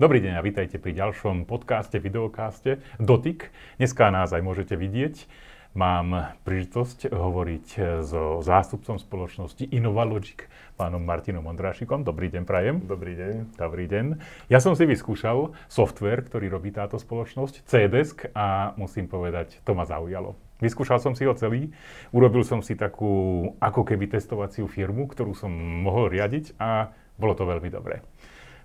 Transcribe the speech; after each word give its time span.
Dobrý 0.00 0.24
deň 0.24 0.40
a 0.40 0.40
vítajte 0.40 0.80
pri 0.80 0.96
ďalšom 0.96 1.44
podcaste, 1.44 2.00
videokáste 2.00 2.80
Dotyk. 2.96 3.52
Dneska 3.76 4.08
nás 4.08 4.32
aj 4.32 4.40
môžete 4.40 4.72
vidieť. 4.72 5.28
Mám 5.76 6.40
príležitosť 6.40 7.12
hovoriť 7.12 8.00
so 8.00 8.40
zástupcom 8.40 8.96
spoločnosti 8.96 9.60
Innovalogic, 9.68 10.48
pánom 10.80 11.04
Martinom 11.04 11.44
Ondrášikom. 11.44 12.00
Dobrý 12.00 12.32
deň, 12.32 12.48
Prajem. 12.48 12.80
Dobrý 12.88 13.12
deň. 13.12 13.60
Dobrý 13.60 13.84
deň. 13.92 14.16
Ja 14.48 14.64
som 14.64 14.72
si 14.72 14.88
vyskúšal 14.88 15.52
software, 15.68 16.24
ktorý 16.24 16.48
robí 16.48 16.72
táto 16.72 16.96
spoločnosť, 16.96 17.68
CDesk, 17.68 18.32
a 18.32 18.72
musím 18.80 19.04
povedať, 19.04 19.60
to 19.68 19.76
ma 19.76 19.84
zaujalo. 19.84 20.32
Vyskúšal 20.64 21.04
som 21.04 21.12
si 21.12 21.28
ho 21.28 21.36
celý, 21.36 21.76
urobil 22.08 22.40
som 22.40 22.64
si 22.64 22.72
takú 22.72 23.52
ako 23.60 23.84
keby 23.84 24.08
testovaciu 24.16 24.64
firmu, 24.64 25.12
ktorú 25.12 25.36
som 25.36 25.52
mohol 25.84 26.08
riadiť 26.08 26.56
a 26.56 26.96
bolo 27.20 27.36
to 27.36 27.44
veľmi 27.44 27.68
dobré. 27.68 28.00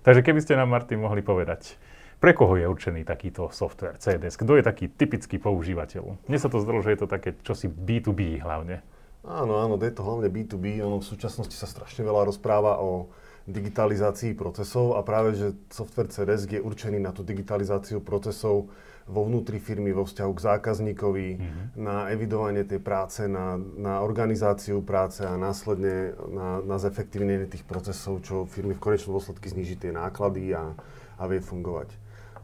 Takže 0.06 0.22
keby 0.22 0.38
ste 0.38 0.54
nám, 0.54 0.70
Martin, 0.70 1.02
mohli 1.02 1.18
povedať, 1.18 1.74
pre 2.22 2.30
koho 2.30 2.54
je 2.54 2.70
určený 2.70 3.02
takýto 3.02 3.50
software 3.50 3.98
CDS? 3.98 4.38
Kto 4.38 4.54
je 4.54 4.62
taký 4.62 4.86
typický 4.86 5.42
používateľ? 5.42 6.30
Mne 6.30 6.38
sa 6.38 6.46
to 6.46 6.62
zdalo, 6.62 6.78
že 6.78 6.94
je 6.94 7.00
to 7.02 7.10
také 7.10 7.34
čosi 7.42 7.66
B2B 7.66 8.38
hlavne. 8.38 8.86
Áno, 9.26 9.58
áno, 9.58 9.74
je 9.74 9.90
to 9.90 10.06
hlavne 10.06 10.30
B2B. 10.30 10.78
Ono 10.86 11.02
v 11.02 11.10
súčasnosti 11.10 11.58
sa 11.58 11.66
strašne 11.66 12.06
veľa 12.06 12.22
rozpráva 12.22 12.78
o 12.78 13.10
digitalizácii 13.50 14.38
procesov 14.38 14.94
a 14.94 15.02
práve, 15.02 15.34
že 15.34 15.58
software 15.74 16.06
CDS 16.06 16.46
je 16.46 16.62
určený 16.62 17.02
na 17.02 17.10
tú 17.10 17.26
digitalizáciu 17.26 17.98
procesov 17.98 18.70
vo 19.06 19.22
vnútri 19.22 19.62
firmy, 19.62 19.94
vo 19.94 20.02
vzťahu 20.02 20.32
k 20.34 20.44
zákazníkovi, 20.50 21.28
mm-hmm. 21.38 21.64
na 21.78 22.10
evidovanie 22.10 22.66
tej 22.66 22.82
práce, 22.82 23.22
na, 23.30 23.54
na 23.58 24.02
organizáciu 24.02 24.82
práce 24.82 25.22
a 25.22 25.38
následne 25.38 26.18
na, 26.26 26.58
na 26.58 26.76
zefektívnenie 26.82 27.46
tých 27.46 27.62
procesov, 27.62 28.26
čo 28.26 28.50
firmy 28.50 28.74
v 28.74 28.82
konečnom 28.82 29.14
dôsledku 29.14 29.46
zniží 29.46 29.78
tie 29.78 29.94
náklady 29.94 30.58
a, 30.58 30.74
a 31.16 31.22
vie 31.30 31.38
fungovať. 31.38 31.94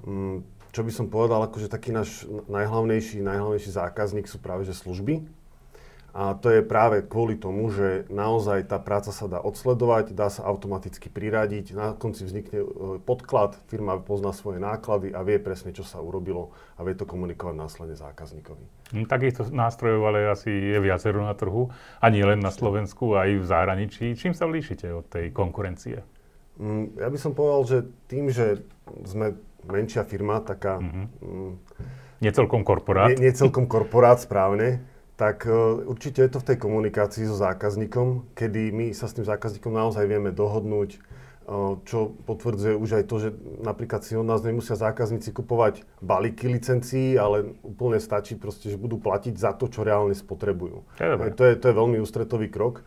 Mm, 0.07 0.47
čo 0.73 0.81
by 0.87 0.93
som 0.95 1.11
povedal, 1.11 1.43
akože 1.45 1.69
taký 1.69 1.91
náš 1.91 2.25
najhlavnejší, 2.49 3.21
najhlavnejší 3.21 3.71
zákazník 3.75 4.31
sú 4.31 4.39
práve 4.39 4.63
že 4.63 4.73
služby, 4.73 5.42
a 6.13 6.37
to 6.37 6.53
je 6.53 6.61
práve 6.61 7.09
kvôli 7.09 7.41
tomu, 7.41 7.73
že 7.73 8.05
naozaj 8.13 8.69
tá 8.69 8.77
práca 8.77 9.09
sa 9.09 9.25
dá 9.33 9.41
odsledovať, 9.41 10.13
dá 10.13 10.29
sa 10.29 10.45
automaticky 10.45 11.09
priradiť, 11.09 11.73
na 11.73 11.97
konci 11.97 12.29
vznikne 12.29 12.61
e, 12.61 12.67
podklad, 13.01 13.57
firma 13.73 13.97
pozná 13.97 14.37
svoje 14.37 14.61
náklady 14.61 15.17
a 15.17 15.25
vie 15.25 15.41
presne, 15.41 15.73
čo 15.73 15.89
sa 15.89 16.05
urobilo 16.05 16.53
a 16.77 16.85
vie 16.85 16.93
to 16.93 17.09
komunikovať 17.09 17.57
následne 17.57 17.97
zákazníkovi. 17.97 18.93
Hm, 18.93 19.09
takýchto 19.09 19.49
nástrojov 19.57 20.13
ale 20.13 20.29
asi 20.29 20.53
je 20.53 20.79
viacero 20.85 21.25
na 21.25 21.33
trhu, 21.33 21.73
a 21.73 22.07
nie 22.13 22.21
len 22.21 22.45
na 22.45 22.53
Slovensku, 22.53 23.17
aj 23.17 23.41
v 23.41 23.45
zahraničí. 23.49 24.13
Čím 24.13 24.37
sa 24.37 24.45
líšite 24.45 24.93
od 24.93 25.09
tej 25.09 25.33
konkurencie? 25.33 26.05
Mm, 26.61 27.01
ja 27.01 27.09
by 27.09 27.17
som 27.17 27.33
povedal, 27.33 27.65
že 27.65 27.79
tým, 28.13 28.29
že 28.29 28.61
sme 29.09 29.41
menšia 29.65 30.05
firma, 30.05 30.45
taká... 30.45 30.77
Mm-hmm. 30.77 31.09
Nie 32.21 32.37
celkom 32.37 32.69
korporát. 32.69 33.17
Nie, 33.17 33.33
nie 33.33 33.33
celkom 33.33 33.65
korporát, 33.65 34.21
správne 34.21 34.92
tak 35.17 35.45
e, 35.47 35.53
určite 35.87 36.25
je 36.25 36.31
to 36.33 36.41
v 36.41 36.49
tej 36.53 36.59
komunikácii 36.59 37.29
so 37.29 37.37
zákazníkom, 37.37 38.33
kedy 38.33 38.73
my 38.73 38.87
sa 38.97 39.07
s 39.09 39.17
tým 39.17 39.29
zákazníkom 39.29 39.73
naozaj 39.73 40.09
vieme 40.09 40.33
dohodnúť, 40.33 40.91
e, 40.97 40.99
čo 41.85 42.17
potvrdzuje 42.25 42.75
už 42.75 42.91
aj 43.03 43.05
to, 43.07 43.17
že 43.21 43.29
napríklad 43.61 44.01
si 44.03 44.17
od 44.17 44.25
nás 44.25 44.41
nemusia 44.41 44.75
zákazníci 44.75 45.37
kupovať 45.37 45.85
balíky 46.01 46.49
licencií, 46.49 47.21
ale 47.21 47.53
úplne 47.61 48.01
stačí 48.01 48.41
proste, 48.41 48.73
že 48.73 48.81
budú 48.81 48.97
platiť 48.97 49.35
za 49.37 49.53
to, 49.53 49.69
čo 49.69 49.85
reálne 49.85 50.17
spotrebujú. 50.17 50.85
Je 51.29 51.33
to, 51.37 51.43
je, 51.45 51.55
to 51.61 51.67
je 51.69 51.75
veľmi 51.77 52.01
ústretový 52.01 52.49
krok 52.49 52.81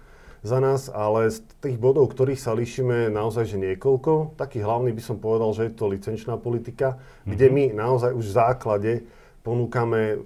za 0.45 0.61
nás, 0.61 0.93
ale 0.93 1.33
z 1.33 1.41
tých 1.57 1.81
bodov, 1.81 2.13
ktorých 2.13 2.37
sa 2.37 2.53
líšime 2.53 3.09
naozaj 3.09 3.49
že 3.49 3.57
niekoľko, 3.57 4.37
taký 4.37 4.61
hlavný 4.61 4.93
by 4.93 5.01
som 5.01 5.17
povedal, 5.17 5.49
že 5.57 5.69
je 5.69 5.73
to 5.73 5.89
licenčná 5.89 6.37
politika, 6.37 6.97
mm-hmm. 6.97 7.29
kde 7.33 7.47
my 7.49 7.63
naozaj 7.73 8.13
už 8.13 8.25
v 8.29 8.37
základe 8.37 8.91
ponúkame 9.41 10.21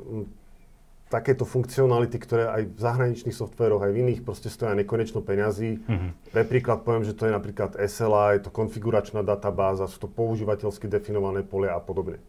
takéto 1.10 1.42
funkcionality, 1.42 2.22
ktoré 2.22 2.46
aj 2.54 2.64
v 2.70 2.80
zahraničných 2.80 3.34
softveroch, 3.34 3.82
aj 3.82 3.92
v 3.92 4.02
iných 4.06 4.22
proste 4.22 4.54
stoja 4.54 4.78
nekonečno 4.78 5.26
peňazí. 5.26 5.82
Mm-hmm. 5.82 6.12
Pre 6.30 6.44
príklad 6.46 6.86
poviem, 6.86 7.02
že 7.02 7.18
to 7.18 7.26
je 7.26 7.34
napríklad 7.34 7.74
SLA, 7.90 8.38
je 8.38 8.46
to 8.46 8.54
konfiguračná 8.54 9.26
databáza, 9.26 9.90
sú 9.90 10.06
to 10.06 10.10
používateľsky 10.10 10.86
definované 10.86 11.42
polia 11.42 11.74
a 11.74 11.82
podobne. 11.82 12.22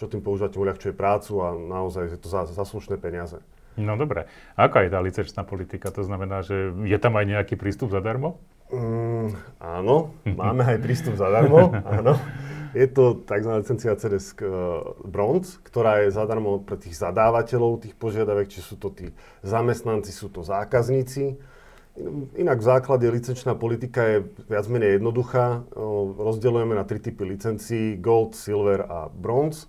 Čo 0.00 0.08
tým 0.08 0.24
používateľom 0.24 0.64
uľahčuje 0.64 0.96
prácu 0.96 1.44
a 1.44 1.52
naozaj 1.52 2.16
je 2.16 2.18
to 2.18 2.32
za, 2.32 2.48
za 2.48 2.64
slušné 2.64 2.96
peniaze. 2.96 3.36
No 3.76 4.00
dobre. 4.00 4.28
Aká 4.56 4.84
je 4.84 4.92
tá 4.92 5.00
licenčná 5.00 5.44
politika? 5.44 5.92
To 5.92 6.04
znamená, 6.04 6.40
že 6.40 6.72
je 6.84 6.98
tam 7.00 7.16
aj 7.20 7.28
nejaký 7.28 7.60
prístup 7.60 7.92
zadarmo? 7.92 8.40
Mm, 8.72 9.36
áno, 9.60 10.16
máme 10.24 10.64
aj 10.64 10.80
prístup 10.80 11.20
zadarmo, 11.20 11.76
áno. 12.00 12.16
Je 12.72 12.88
to 12.88 13.20
tzv. 13.28 13.50
licencia 13.52 13.92
CDS 13.92 14.32
uh, 14.40 14.96
Bronze, 15.04 15.60
ktorá 15.60 16.04
je 16.04 16.16
zadarmo 16.16 16.64
pre 16.64 16.80
tých 16.80 16.96
zadávateľov 16.96 17.84
tých 17.84 17.92
požiadavek, 18.00 18.48
či 18.48 18.64
sú 18.64 18.80
to 18.80 18.88
tí 18.88 19.12
zamestnanci, 19.44 20.08
sú 20.08 20.32
to 20.32 20.40
zákazníci. 20.40 21.36
Inak 22.40 22.64
v 22.64 22.68
základe 22.72 23.04
licenčná 23.04 23.52
politika 23.52 24.00
je 24.08 24.18
viac 24.48 24.64
menej 24.72 24.96
jednoduchá. 24.96 25.68
Uh, 25.76 26.16
rozdeľujeme 26.16 26.72
na 26.72 26.88
tri 26.88 26.96
typy 26.96 27.28
licencií, 27.28 28.00
Gold, 28.00 28.32
Silver 28.32 28.88
a 28.88 29.12
Bronze. 29.12 29.68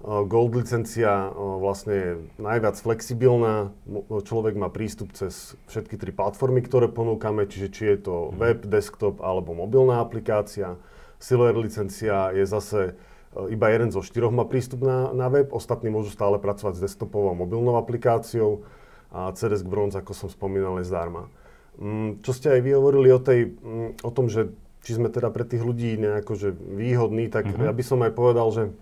Uh, 0.00 0.24
Gold 0.24 0.56
licencia 0.56 1.28
vlastne 1.36 1.92
je 1.92 2.10
najviac 2.40 2.80
flexibilná. 2.80 3.76
Človek 4.08 4.56
má 4.56 4.72
prístup 4.72 5.12
cez 5.12 5.60
všetky 5.68 6.00
tri 6.00 6.08
platformy, 6.08 6.64
ktoré 6.64 6.88
ponúkame, 6.88 7.44
čiže 7.44 7.68
či 7.68 7.82
je 7.92 8.08
to 8.08 8.14
mhm. 8.32 8.40
web, 8.40 8.60
desktop 8.64 9.20
alebo 9.20 9.52
mobilná 9.52 10.00
aplikácia. 10.00 10.80
Silver 11.20 11.52
licencia 11.60 12.32
je 12.32 12.48
zase 12.48 12.96
e, 13.36 13.52
iba 13.52 13.68
jeden 13.68 13.92
zo 13.92 14.00
štyroch 14.00 14.32
má 14.32 14.48
prístup 14.48 14.80
na, 14.80 15.12
na 15.12 15.28
web, 15.28 15.52
ostatní 15.52 15.92
môžu 15.92 16.08
stále 16.08 16.40
pracovať 16.40 16.80
s 16.80 16.84
desktopovou 16.88 17.36
a 17.36 17.38
mobilnou 17.38 17.76
aplikáciou 17.76 18.64
a 19.12 19.30
CDS 19.36 19.62
Bronze, 19.62 20.00
ako 20.00 20.16
som 20.16 20.28
spomínal, 20.32 20.80
je 20.80 20.88
zdarma. 20.88 21.28
Mm, 21.76 22.24
čo 22.24 22.32
ste 22.32 22.56
aj 22.56 22.60
vy 22.64 22.70
hovorili 22.72 23.08
o, 23.12 23.20
tej, 23.20 23.52
mm, 23.52 24.00
o 24.00 24.10
tom, 24.10 24.32
že 24.32 24.48
či 24.80 24.96
sme 24.96 25.12
teda 25.12 25.28
pre 25.28 25.44
tých 25.44 25.60
ľudí 25.60 26.00
nejako 26.00 26.32
že 26.40 26.48
výhodní, 26.56 27.28
tak 27.28 27.52
mm-hmm. 27.52 27.68
ja 27.68 27.72
by 27.76 27.82
som 27.84 28.00
aj 28.00 28.12
povedal, 28.16 28.48
že 28.48 28.62
e, 28.66 28.72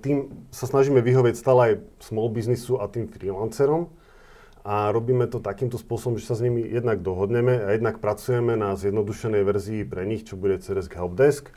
tým 0.00 0.32
sa 0.48 0.64
snažíme 0.64 1.04
vyhovieť 1.04 1.36
stále 1.36 1.60
aj 1.60 1.74
small 2.00 2.32
businessu 2.32 2.80
a 2.80 2.88
tým 2.88 3.04
freelancerom, 3.04 3.92
a 4.66 4.90
robíme 4.90 5.26
to 5.30 5.38
takýmto 5.38 5.78
spôsobom, 5.78 6.18
že 6.18 6.26
sa 6.26 6.34
s 6.34 6.44
nimi 6.44 6.62
jednak 6.62 7.00
dohodneme 7.00 7.62
a 7.62 7.68
jednak 7.74 8.02
pracujeme 8.02 8.58
na 8.58 8.74
zjednodušenej 8.74 9.42
verzii 9.46 9.82
pre 9.86 10.02
nich, 10.04 10.26
čo 10.26 10.34
bude 10.34 10.58
CDS 10.58 10.90
Helpdesk 10.90 11.54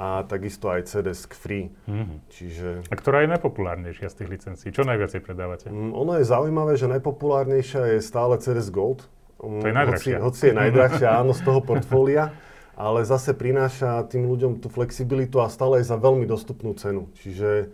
a 0.00 0.24
takisto 0.24 0.72
aj 0.72 0.88
CDS 0.88 1.28
Free. 1.28 1.68
Mm-hmm. 1.84 2.18
Čiže... 2.32 2.68
A 2.88 2.94
ktorá 2.96 3.26
je 3.26 3.28
najpopulárnejšia 3.36 4.08
z 4.08 4.16
tých 4.22 4.28
licencií? 4.32 4.68
Čo 4.72 4.88
najviac 4.88 5.12
predávate? 5.20 5.68
Mm, 5.68 5.92
ono 5.92 6.16
je 6.16 6.24
zaujímavé, 6.24 6.78
že 6.80 6.88
najpopulárnejšia 6.88 7.96
je 7.96 7.98
stále 8.00 8.40
CDS 8.40 8.72
Gold. 8.72 9.04
To 9.40 9.66
je 9.66 9.76
najdrahšia. 9.76 10.16
Hoci, 10.20 10.24
hoci 10.24 10.42
je 10.52 10.54
najdrahšia, 10.56 11.08
áno, 11.20 11.36
z 11.36 11.42
toho 11.44 11.60
portfólia, 11.60 12.32
ale 12.80 13.04
zase 13.04 13.36
prináša 13.36 14.08
tým 14.08 14.24
ľuďom 14.24 14.64
tú 14.64 14.72
flexibilitu 14.72 15.40
a 15.44 15.52
stále 15.52 15.84
je 15.84 15.88
za 15.88 16.00
veľmi 16.00 16.24
dostupnú 16.24 16.72
cenu. 16.76 17.12
Čiže 17.20 17.68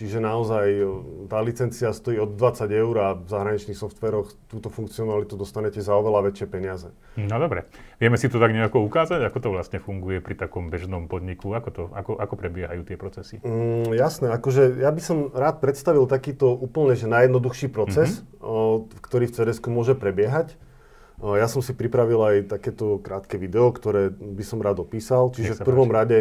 Čiže 0.00 0.16
naozaj 0.16 0.66
e, 0.80 0.84
tá 1.28 1.44
licencia 1.44 1.92
stojí 1.92 2.16
od 2.16 2.32
20 2.32 2.72
eur 2.72 2.94
a 3.04 3.08
v 3.12 3.28
zahraničných 3.28 3.76
softveroch 3.76 4.32
túto 4.48 4.72
funkcionalitu 4.72 5.36
dostanete 5.36 5.84
za 5.84 5.92
oveľa 5.92 6.32
väčšie 6.32 6.48
peniaze. 6.48 6.88
No 7.20 7.36
dobre. 7.36 7.68
Vieme 8.00 8.16
si 8.16 8.32
to 8.32 8.40
tak 8.40 8.56
nejako 8.56 8.80
ukázať, 8.88 9.28
ako 9.28 9.38
to 9.44 9.48
vlastne 9.52 9.76
funguje 9.76 10.24
pri 10.24 10.40
takom 10.40 10.72
bežnom 10.72 11.04
podniku, 11.04 11.52
ako, 11.52 11.68
to, 11.68 11.82
ako, 11.92 12.16
ako 12.16 12.32
prebiehajú 12.40 12.80
tie 12.88 12.96
procesy? 12.96 13.44
Mm, 13.44 13.92
jasné, 13.92 14.32
akože 14.32 14.80
ja 14.80 14.88
by 14.88 15.02
som 15.04 15.28
rád 15.36 15.60
predstavil 15.60 16.08
takýto 16.08 16.48
úplne 16.48 16.96
že 16.96 17.04
najjednoduchší 17.04 17.68
proces, 17.68 18.24
mm-hmm. 18.24 18.40
o, 18.40 18.88
ktorý 19.04 19.28
v 19.28 19.36
CDS 19.36 19.60
môže 19.68 19.92
prebiehať. 19.92 20.56
O, 21.20 21.36
ja 21.36 21.44
som 21.44 21.60
si 21.60 21.76
pripravil 21.76 22.24
aj 22.24 22.56
takéto 22.56 23.04
krátke 23.04 23.36
video, 23.36 23.68
ktoré 23.68 24.08
by 24.08 24.44
som 24.48 24.64
rád 24.64 24.80
opísal. 24.80 25.28
Čiže 25.28 25.60
v 25.60 25.68
prvom 25.68 25.92
páči. 25.92 25.98
rade 26.00 26.18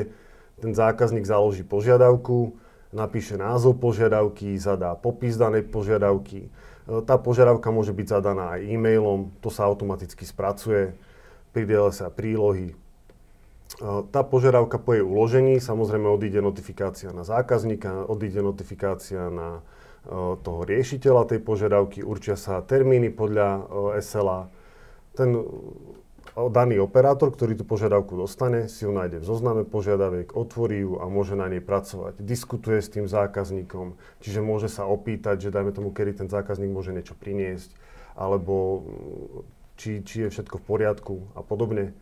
ten 0.60 0.76
zákazník 0.76 1.24
založí 1.24 1.64
požiadavku, 1.64 2.60
napíše 2.90 3.38
názov 3.38 3.78
požiadavky, 3.78 4.58
zadá 4.58 4.98
popis 4.98 5.38
danej 5.38 5.70
požiadavky. 5.70 6.50
E, 6.50 6.50
tá 7.06 7.22
požiadavka 7.22 7.70
môže 7.70 7.94
byť 7.94 8.08
zadaná 8.10 8.58
aj 8.58 8.62
e-mailom, 8.66 9.30
to 9.42 9.54
sa 9.54 9.70
automaticky 9.70 10.26
spracuje, 10.26 10.98
pridele 11.54 11.94
sa 11.94 12.10
prílohy. 12.10 12.74
E, 12.74 12.76
tá 14.10 14.26
požiadavka 14.26 14.82
po 14.82 14.98
jej 14.98 15.06
uložení, 15.06 15.62
samozrejme 15.62 16.10
odíde 16.10 16.42
notifikácia 16.42 17.14
na 17.14 17.22
zákazníka, 17.22 18.10
odíde 18.10 18.42
notifikácia 18.42 19.30
na 19.30 19.62
e, 20.10 20.40
toho 20.42 20.66
riešiteľa 20.66 21.30
tej 21.30 21.40
požiadavky, 21.46 22.02
určia 22.02 22.34
sa 22.34 22.66
termíny 22.66 23.14
podľa 23.14 23.70
SLA. 24.02 24.50
Ten 25.14 25.38
daný 26.36 26.82
operátor, 26.84 27.34
ktorý 27.34 27.58
tú 27.58 27.66
požiadavku 27.66 28.14
dostane, 28.14 28.70
si 28.70 28.86
ju 28.86 28.92
nájde 28.94 29.22
v 29.22 29.26
zozname 29.26 29.64
požiadaviek, 29.66 30.36
otvorí 30.36 30.86
ju 30.86 31.02
a 31.02 31.10
môže 31.10 31.34
na 31.34 31.50
nej 31.50 31.64
pracovať. 31.64 32.22
Diskutuje 32.22 32.84
s 32.84 32.92
tým 32.92 33.10
zákazníkom, 33.10 33.98
čiže 34.22 34.44
môže 34.44 34.70
sa 34.70 34.86
opýtať, 34.86 35.50
že 35.50 35.54
dajme 35.54 35.74
tomu, 35.74 35.90
kedy 35.90 36.26
ten 36.26 36.30
zákazník 36.30 36.70
môže 36.70 36.94
niečo 36.94 37.18
priniesť, 37.18 37.74
alebo 38.14 38.86
či, 39.80 40.04
či 40.04 40.28
je 40.28 40.30
všetko 40.30 40.60
v 40.60 40.68
poriadku 40.68 41.16
a 41.34 41.42
podobne. 41.42 41.96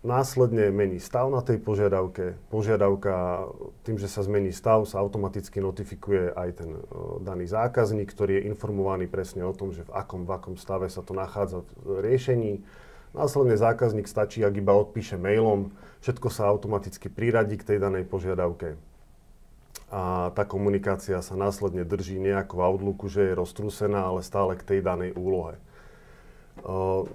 Následne 0.00 0.72
mení 0.72 0.96
stav 0.96 1.28
na 1.28 1.44
tej 1.44 1.60
požiadavke. 1.60 2.40
Požiadavka, 2.48 3.46
tým, 3.84 4.00
že 4.00 4.08
sa 4.08 4.24
zmení 4.24 4.48
stav, 4.48 4.88
sa 4.88 5.00
automaticky 5.04 5.60
notifikuje 5.60 6.32
aj 6.32 6.64
ten 6.64 6.70
uh, 6.72 7.20
daný 7.20 7.44
zákazník, 7.44 8.08
ktorý 8.08 8.40
je 8.40 8.46
informovaný 8.48 9.06
presne 9.12 9.44
o 9.44 9.52
tom, 9.52 9.76
že 9.76 9.84
v 9.84 9.92
akom, 9.92 10.24
v 10.24 10.32
akom 10.32 10.56
stave 10.56 10.88
sa 10.88 11.04
to 11.04 11.12
nachádza 11.12 11.68
v 11.84 12.00
riešení. 12.00 12.64
Následne 13.12 13.58
zákazník 13.58 14.06
stačí, 14.06 14.40
ak 14.40 14.54
iba 14.56 14.72
odpíše 14.72 15.20
mailom, 15.20 15.74
všetko 16.00 16.28
sa 16.30 16.48
automaticky 16.48 17.10
priradí 17.10 17.58
k 17.60 17.74
tej 17.74 17.78
danej 17.82 18.06
požiadavke. 18.06 18.78
A 19.90 20.30
tá 20.38 20.46
komunikácia 20.46 21.18
sa 21.18 21.34
následne 21.34 21.82
drží 21.82 22.22
nejako 22.22 22.54
v 22.54 22.62
Outlooku, 22.62 23.10
že 23.10 23.26
je 23.26 23.34
roztrúsená, 23.34 24.06
ale 24.06 24.22
stále 24.22 24.54
k 24.54 24.62
tej 24.62 24.80
danej 24.86 25.18
úlohe. 25.18 25.58
Uh, 26.62 27.10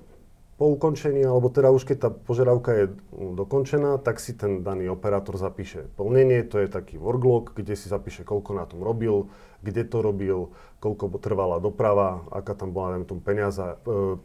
po 0.55 0.71
ukončení, 0.71 1.19
alebo 1.27 1.51
teda 1.51 1.67
už 1.67 1.83
keď 1.83 1.97
tá 1.99 2.09
požiadavka 2.11 2.71
je 2.71 2.85
dokončená, 3.11 3.99
tak 3.99 4.23
si 4.23 4.31
ten 4.31 4.63
daný 4.63 4.87
operátor 4.87 5.35
zapíše 5.35 5.91
plnenie, 5.99 6.47
to 6.47 6.63
je 6.63 6.71
taký 6.71 6.95
worklog, 6.95 7.51
kde 7.51 7.75
si 7.75 7.91
zapíše, 7.91 8.23
koľko 8.23 8.55
na 8.55 8.63
tom 8.63 8.79
robil, 8.79 9.27
kde 9.59 9.83
to 9.83 9.99
robil, 9.99 10.55
koľko 10.79 11.11
trvala 11.19 11.59
doprava, 11.59 12.23
aká 12.31 12.55
tam 12.55 12.71
bola, 12.71 12.95
neviem, 12.95 13.07
tom 13.07 13.19
peniaza, 13.19 13.75
e, 13.83 14.15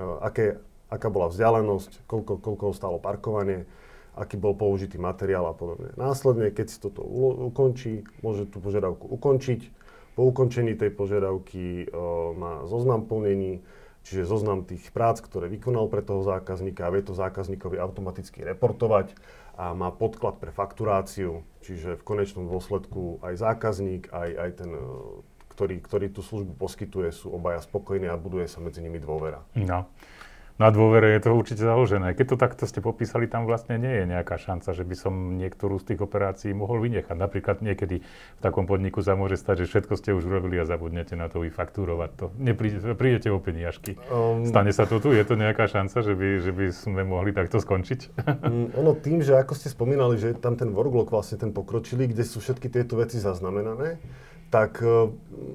e, 0.00 0.04
aké, 0.24 0.64
aká 0.88 1.12
bola 1.12 1.28
vzdialenosť, 1.28 2.08
koľko, 2.08 2.40
koľko 2.40 2.72
stalo 2.72 2.96
parkovanie, 2.96 3.68
aký 4.16 4.40
bol 4.40 4.56
použitý 4.56 4.96
materiál 4.96 5.44
a 5.44 5.52
podobne. 5.52 5.92
Následne, 6.00 6.48
keď 6.56 6.72
si 6.72 6.80
toto 6.80 7.04
ukončí, 7.52 8.08
môže 8.24 8.48
tú 8.48 8.64
požiadavku 8.64 9.12
ukončiť. 9.12 9.84
Po 10.16 10.24
ukončení 10.24 10.72
tej 10.72 10.88
požiadavky 10.96 11.84
e, 11.84 11.86
má 12.32 12.64
zoznam 12.64 13.04
plnení, 13.04 13.60
čiže 14.06 14.30
zoznam 14.30 14.62
tých 14.62 14.94
prác, 14.94 15.18
ktoré 15.18 15.50
vykonal 15.50 15.90
pre 15.90 15.98
toho 15.98 16.22
zákazníka 16.22 16.86
a 16.86 16.94
vie 16.94 17.02
to 17.02 17.18
zákazníkovi 17.18 17.82
automaticky 17.82 18.46
reportovať 18.46 19.18
a 19.58 19.74
má 19.74 19.90
podklad 19.90 20.38
pre 20.38 20.54
fakturáciu, 20.54 21.42
čiže 21.66 21.98
v 21.98 22.06
konečnom 22.06 22.46
dôsledku 22.46 23.18
aj 23.26 23.34
zákazník, 23.42 24.14
aj, 24.14 24.30
aj 24.38 24.50
ten, 24.62 24.70
e, 24.70 24.84
ktorý, 25.50 25.76
ktorý 25.82 26.06
tú 26.14 26.22
službu 26.22 26.54
poskytuje, 26.54 27.10
sú 27.10 27.34
obaja 27.34 27.58
spokojní 27.58 28.06
a 28.06 28.14
buduje 28.14 28.46
sa 28.46 28.62
medzi 28.62 28.78
nimi 28.78 29.02
dôvera. 29.02 29.42
No 29.58 29.90
na 30.56 30.72
dôvere 30.72 31.12
je 31.16 31.28
to 31.28 31.36
určite 31.36 31.60
založené. 31.60 32.16
Keď 32.16 32.26
to 32.32 32.36
takto 32.40 32.64
ste 32.64 32.80
popísali, 32.80 33.28
tam 33.28 33.44
vlastne 33.44 33.76
nie 33.76 33.92
je 34.02 34.04
nejaká 34.08 34.40
šanca, 34.40 34.72
že 34.72 34.88
by 34.88 34.96
som 34.96 35.36
niektorú 35.36 35.76
z 35.76 35.92
tých 35.92 36.00
operácií 36.00 36.56
mohol 36.56 36.80
vynechať. 36.80 37.12
Napríklad 37.12 37.60
niekedy 37.60 38.00
v 38.00 38.40
takom 38.40 38.64
podniku 38.64 39.04
sa 39.04 39.12
môže 39.14 39.36
stať, 39.36 39.64
že 39.64 39.76
všetko 39.76 39.94
ste 40.00 40.16
už 40.16 40.24
urobili 40.24 40.56
a 40.56 40.64
zabudnete 40.64 41.12
na 41.12 41.28
to 41.28 41.44
vyfaktúrovať 41.44 42.10
to. 42.16 42.26
Neprídete, 42.40 42.88
prídete 42.96 43.28
o 43.28 43.36
peniažky. 43.36 44.00
Um, 44.08 44.48
Stane 44.48 44.72
sa 44.72 44.88
to 44.88 44.96
tu? 44.96 45.12
Je 45.12 45.24
to 45.28 45.36
nejaká 45.36 45.68
šanca, 45.68 46.00
že 46.00 46.16
by, 46.16 46.28
že 46.40 46.52
by 46.56 46.66
sme 46.72 47.02
mohli 47.04 47.36
takto 47.36 47.60
skončiť? 47.60 48.00
Um, 48.46 48.72
ono 48.72 48.96
tým, 48.96 49.20
že 49.20 49.36
ako 49.36 49.52
ste 49.52 49.68
spomínali, 49.68 50.16
že 50.16 50.32
tam 50.32 50.56
ten 50.56 50.72
workload 50.72 51.12
vlastne 51.12 51.36
ten 51.36 51.52
pokročili, 51.52 52.08
kde 52.08 52.24
sú 52.24 52.40
všetky 52.40 52.72
tieto 52.72 52.96
veci 52.96 53.20
zaznamenané, 53.20 54.00
tak 54.50 54.78
uh, 54.80 55.10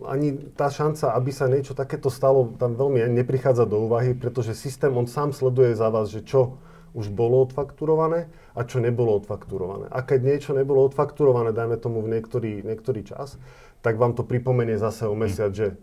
ani 0.07 0.35
tá 0.55 0.67
šanca, 0.67 1.15
aby 1.15 1.31
sa 1.31 1.47
niečo 1.47 1.71
takéto 1.71 2.11
stalo, 2.11 2.51
tam 2.59 2.75
veľmi 2.75 3.07
neprichádza 3.11 3.63
do 3.63 3.87
úvahy, 3.87 4.11
pretože 4.13 4.57
systém 4.57 4.91
on 4.91 5.07
sám 5.07 5.31
sleduje 5.31 5.73
za 5.73 5.87
vás, 5.87 6.11
že 6.11 6.21
čo 6.21 6.59
už 6.91 7.07
bolo 7.07 7.47
odfakturované 7.47 8.27
a 8.51 8.67
čo 8.67 8.83
nebolo 8.83 9.15
odfakturované. 9.15 9.87
A 9.87 10.03
keď 10.03 10.19
niečo 10.27 10.51
nebolo 10.51 10.83
odfakturované, 10.91 11.55
dajme 11.55 11.79
tomu 11.79 12.03
v 12.03 12.19
niektorý, 12.19 12.67
niektorý 12.67 13.07
čas, 13.07 13.39
tak 13.79 13.95
vám 13.95 14.11
to 14.11 14.27
pripomenie 14.27 14.75
zase 14.75 15.07
o 15.07 15.15
mesiac, 15.15 15.55
že 15.55 15.79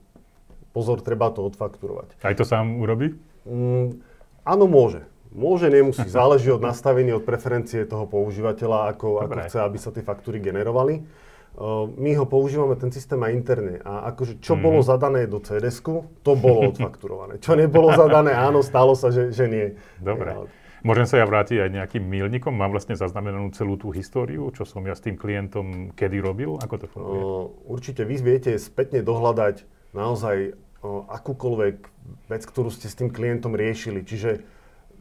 pozor, 0.76 1.00
treba 1.00 1.32
to 1.32 1.48
odfakturovať. 1.48 2.20
Aj 2.20 2.36
to 2.36 2.44
sám 2.44 2.76
urobí? 2.76 3.16
Mm, 3.48 4.04
áno, 4.44 4.68
môže. 4.68 5.02
Môže, 5.32 5.68
nemusí. 5.68 6.04
Záleží 6.08 6.48
od 6.52 6.60
nastavenia, 6.60 7.16
od 7.16 7.24
preferencie 7.24 7.84
toho 7.84 8.08
používateľa, 8.08 8.96
ako, 8.96 9.24
ako 9.24 9.34
chce, 9.48 9.58
aby 9.60 9.78
sa 9.80 9.90
tie 9.92 10.04
faktúry 10.04 10.40
generovali 10.40 11.04
my 11.98 12.10
ho 12.14 12.22
používame 12.22 12.78
ten 12.78 12.94
systém 12.94 13.18
aj 13.18 13.34
interne. 13.34 13.82
A 13.82 14.14
akože 14.14 14.38
čo 14.38 14.54
mm. 14.54 14.62
bolo 14.62 14.78
zadané 14.78 15.26
do 15.26 15.42
cds 15.42 15.82
to 16.22 16.32
bolo 16.38 16.70
odfakturované. 16.70 17.42
Čo 17.42 17.58
nebolo 17.58 17.90
zadané, 17.98 18.30
áno, 18.30 18.62
stalo 18.62 18.94
sa, 18.94 19.10
že, 19.10 19.34
že 19.34 19.50
nie. 19.50 19.66
Dobre. 19.98 20.46
Môžem 20.86 21.10
sa 21.10 21.18
ja 21.18 21.26
vrátiť 21.26 21.58
aj 21.58 21.70
nejakým 21.74 22.04
milníkom? 22.06 22.54
Mám 22.54 22.70
vlastne 22.70 22.94
zaznamenanú 22.94 23.50
celú 23.50 23.74
tú 23.74 23.90
históriu, 23.90 24.46
čo 24.54 24.62
som 24.62 24.86
ja 24.86 24.94
s 24.94 25.02
tým 25.02 25.18
klientom 25.18 25.90
kedy 25.98 26.22
robil? 26.22 26.54
Ako 26.62 26.74
to 26.78 26.86
funguje? 26.86 27.18
Uh, 27.18 27.50
určite 27.66 28.06
vy 28.06 28.22
viete 28.22 28.54
spätne 28.62 29.02
dohľadať 29.02 29.66
naozaj 29.90 30.54
uh, 30.54 31.02
akúkoľvek 31.10 31.76
vec, 32.30 32.42
ktorú 32.46 32.70
ste 32.70 32.86
s 32.86 32.94
tým 32.94 33.10
klientom 33.10 33.58
riešili. 33.58 34.06
Čiže 34.06 34.46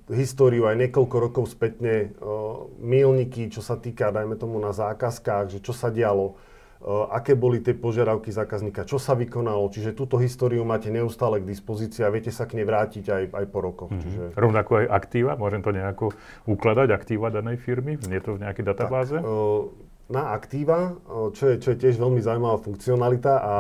históriu 0.10 0.66
aj 0.66 0.90
niekoľko 0.90 1.16
rokov 1.22 1.54
spätne, 1.54 2.18
uh, 2.18 2.66
milníky, 2.82 3.46
čo 3.54 3.62
sa 3.62 3.78
týka, 3.78 4.10
dajme 4.10 4.34
tomu 4.34 4.58
na 4.58 4.74
zákazkách, 4.74 5.54
že 5.54 5.60
čo 5.62 5.78
sa 5.78 5.94
dialo, 5.94 6.42
aké 6.86 7.34
boli 7.34 7.58
tie 7.58 7.74
požiadavky 7.74 8.30
zákazníka, 8.30 8.86
čo 8.86 9.02
sa 9.02 9.18
vykonalo. 9.18 9.66
Čiže 9.74 9.98
túto 9.98 10.22
históriu 10.22 10.62
máte 10.62 10.94
neustále 10.94 11.42
k 11.42 11.50
dispozícii 11.50 12.06
a 12.06 12.14
viete 12.14 12.30
sa 12.30 12.46
k 12.46 12.62
nej 12.62 12.66
vrátiť 12.70 13.06
aj, 13.10 13.24
aj 13.34 13.46
po 13.50 13.60
rokoch. 13.66 13.90
Mm-hmm. 13.90 14.04
Čiže... 14.06 14.24
Rovnako 14.38 14.72
aj 14.84 14.86
aktíva, 14.94 15.32
môžem 15.36 15.66
to 15.66 15.74
nejako 15.74 16.14
ukladať, 16.46 16.88
aktíva 16.94 17.34
danej 17.34 17.58
firmy? 17.58 17.98
Je 17.98 18.22
to 18.22 18.38
v 18.38 18.46
nejakej 18.46 18.66
databáze? 18.66 19.18
Tak, 19.18 19.26
uh, 19.26 19.74
na 20.08 20.38
aktíva, 20.38 20.94
uh, 20.94 21.34
čo 21.34 21.50
je, 21.50 21.56
čo 21.58 21.74
je 21.74 21.78
tiež 21.82 21.98
veľmi 21.98 22.22
zaujímavá 22.22 22.62
funkcionalita 22.62 23.34
a 23.42 23.54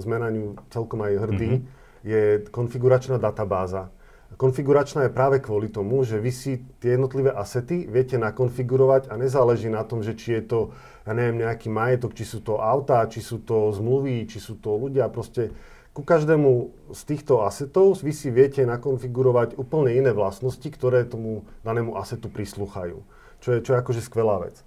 sme 0.00 0.16
na 0.16 0.28
ňu 0.32 0.56
celkom 0.72 1.04
aj 1.04 1.12
hrdí, 1.28 1.52
mm-hmm. 1.60 2.08
je 2.08 2.22
konfiguračná 2.48 3.20
databáza. 3.20 3.92
Konfiguračná 4.40 5.10
je 5.10 5.12
práve 5.12 5.42
kvôli 5.42 5.68
tomu, 5.68 6.06
že 6.06 6.16
vy 6.16 6.32
si 6.32 6.62
tie 6.78 6.94
jednotlivé 6.94 7.34
asety 7.34 7.84
viete 7.84 8.14
nakonfigurovať 8.16 9.10
a 9.10 9.18
nezáleží 9.18 9.68
na 9.68 9.82
tom, 9.82 10.06
že 10.06 10.14
či 10.14 10.38
je 10.38 10.42
to 10.46 10.60
ja 11.06 11.12
neviem, 11.16 11.40
nejaký 11.40 11.72
majetok, 11.72 12.12
či 12.12 12.28
sú 12.28 12.44
to 12.44 12.60
autá, 12.60 13.04
či 13.08 13.24
sú 13.24 13.40
to 13.40 13.72
zmluvy, 13.72 14.28
či 14.28 14.36
sú 14.36 14.60
to 14.60 14.76
ľudia, 14.76 15.08
proste 15.08 15.50
ku 15.90 16.06
každému 16.06 16.70
z 16.94 17.00
týchto 17.02 17.42
asetov 17.42 17.98
vy 17.98 18.14
si 18.14 18.30
viete 18.30 18.62
nakonfigurovať 18.62 19.58
úplne 19.58 19.90
iné 19.90 20.14
vlastnosti, 20.14 20.64
ktoré 20.64 21.02
tomu 21.02 21.42
danému 21.66 21.98
asetu 21.98 22.30
prislúchajú. 22.30 23.02
Čo 23.42 23.48
je, 23.56 23.58
čo 23.64 23.74
je 23.74 23.80
akože 23.82 24.02
skvelá 24.04 24.38
vec. 24.38 24.62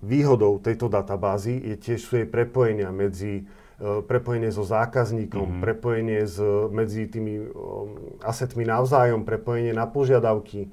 Výhodou 0.00 0.56
tejto 0.56 0.88
databázy 0.88 1.60
je 1.60 1.76
tiež 1.76 2.00
sú 2.00 2.16
jej 2.16 2.28
prepojenia 2.28 2.88
medzi 2.88 3.44
uh, 3.44 4.00
prepojenie 4.00 4.48
so 4.48 4.64
zákazníkom, 4.64 5.44
mm-hmm. 5.44 5.64
prepojenie 5.64 6.22
s, 6.24 6.40
medzi 6.72 7.04
tými 7.04 7.52
um, 7.52 8.16
asetmi 8.24 8.64
navzájom, 8.64 9.28
prepojenie 9.28 9.76
na 9.76 9.84
požiadavky, 9.84 10.72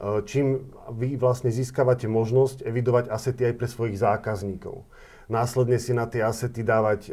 čím 0.00 0.74
vy 0.90 1.14
vlastne 1.14 1.54
získavate 1.54 2.10
možnosť 2.10 2.66
evidovať 2.66 3.08
asety 3.08 3.50
aj 3.50 3.54
pre 3.54 3.68
svojich 3.70 3.96
zákazníkov. 3.98 4.82
Následne 5.24 5.80
si 5.80 5.96
na 5.96 6.04
tie 6.04 6.20
asety 6.20 6.60
dávať 6.60 7.08
eh, 7.08 7.12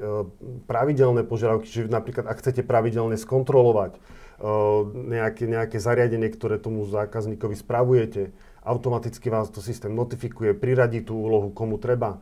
pravidelné 0.68 1.24
požiadavky, 1.24 1.68
čiže 1.68 1.88
napríklad 1.88 2.28
ak 2.28 2.44
chcete 2.44 2.68
pravidelne 2.68 3.16
skontrolovať 3.16 3.96
eh, 3.96 4.02
nejaké, 4.92 5.48
nejaké 5.48 5.78
zariadenie, 5.80 6.28
ktoré 6.28 6.60
tomu 6.60 6.84
zákazníkovi 6.84 7.56
spravujete, 7.56 8.36
automaticky 8.68 9.32
vás 9.32 9.48
to 9.48 9.64
systém 9.64 9.96
notifikuje, 9.96 10.52
priradí 10.52 11.02
tú 11.02 11.18
úlohu, 11.18 11.50
komu 11.56 11.80
treba. 11.80 12.20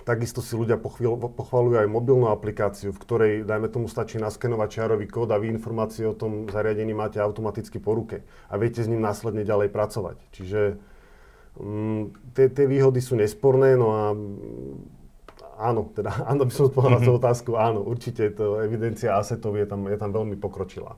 Takisto 0.00 0.40
si 0.40 0.56
ľudia 0.56 0.80
pochvalujú 0.80 1.76
aj 1.76 1.88
mobilnú 1.90 2.32
aplikáciu, 2.32 2.94
v 2.94 3.02
ktorej, 3.04 3.32
dajme 3.44 3.68
tomu, 3.68 3.86
stačí 3.86 4.16
naskenovať 4.16 4.68
čiarový 4.80 5.06
kód 5.10 5.28
a 5.34 5.36
vy 5.36 5.52
informácie 5.52 6.08
o 6.08 6.16
tom 6.16 6.48
zariadení 6.48 6.96
máte 6.96 7.20
automaticky 7.20 7.82
po 7.82 7.92
ruke 7.92 8.24
a 8.48 8.54
viete 8.56 8.80
s 8.80 8.88
ním 8.88 9.04
následne 9.04 9.44
ďalej 9.44 9.68
pracovať. 9.68 10.16
Čiže 10.32 10.60
um, 11.60 12.14
tie 12.32 12.66
výhody 12.66 13.04
sú 13.04 13.18
nesporné, 13.18 13.76
no 13.76 13.88
a 13.92 14.02
mm, 14.16 15.00
áno, 15.60 15.92
teda 15.92 16.10
áno, 16.32 16.48
by 16.48 16.52
som 16.52 16.72
odpovedal 16.72 16.96
mm-hmm. 16.96 17.04
na 17.04 17.08
tú 17.08 17.12
mhm. 17.12 17.20
otázku, 17.20 17.50
áno, 17.60 17.80
určite 17.84 18.32
to 18.32 18.64
evidencia 18.64 19.20
asetov 19.20 19.52
je 19.60 19.68
tam, 19.68 19.84
je 19.84 19.98
tam 20.00 20.10
veľmi 20.10 20.40
pokročilá. 20.40 20.96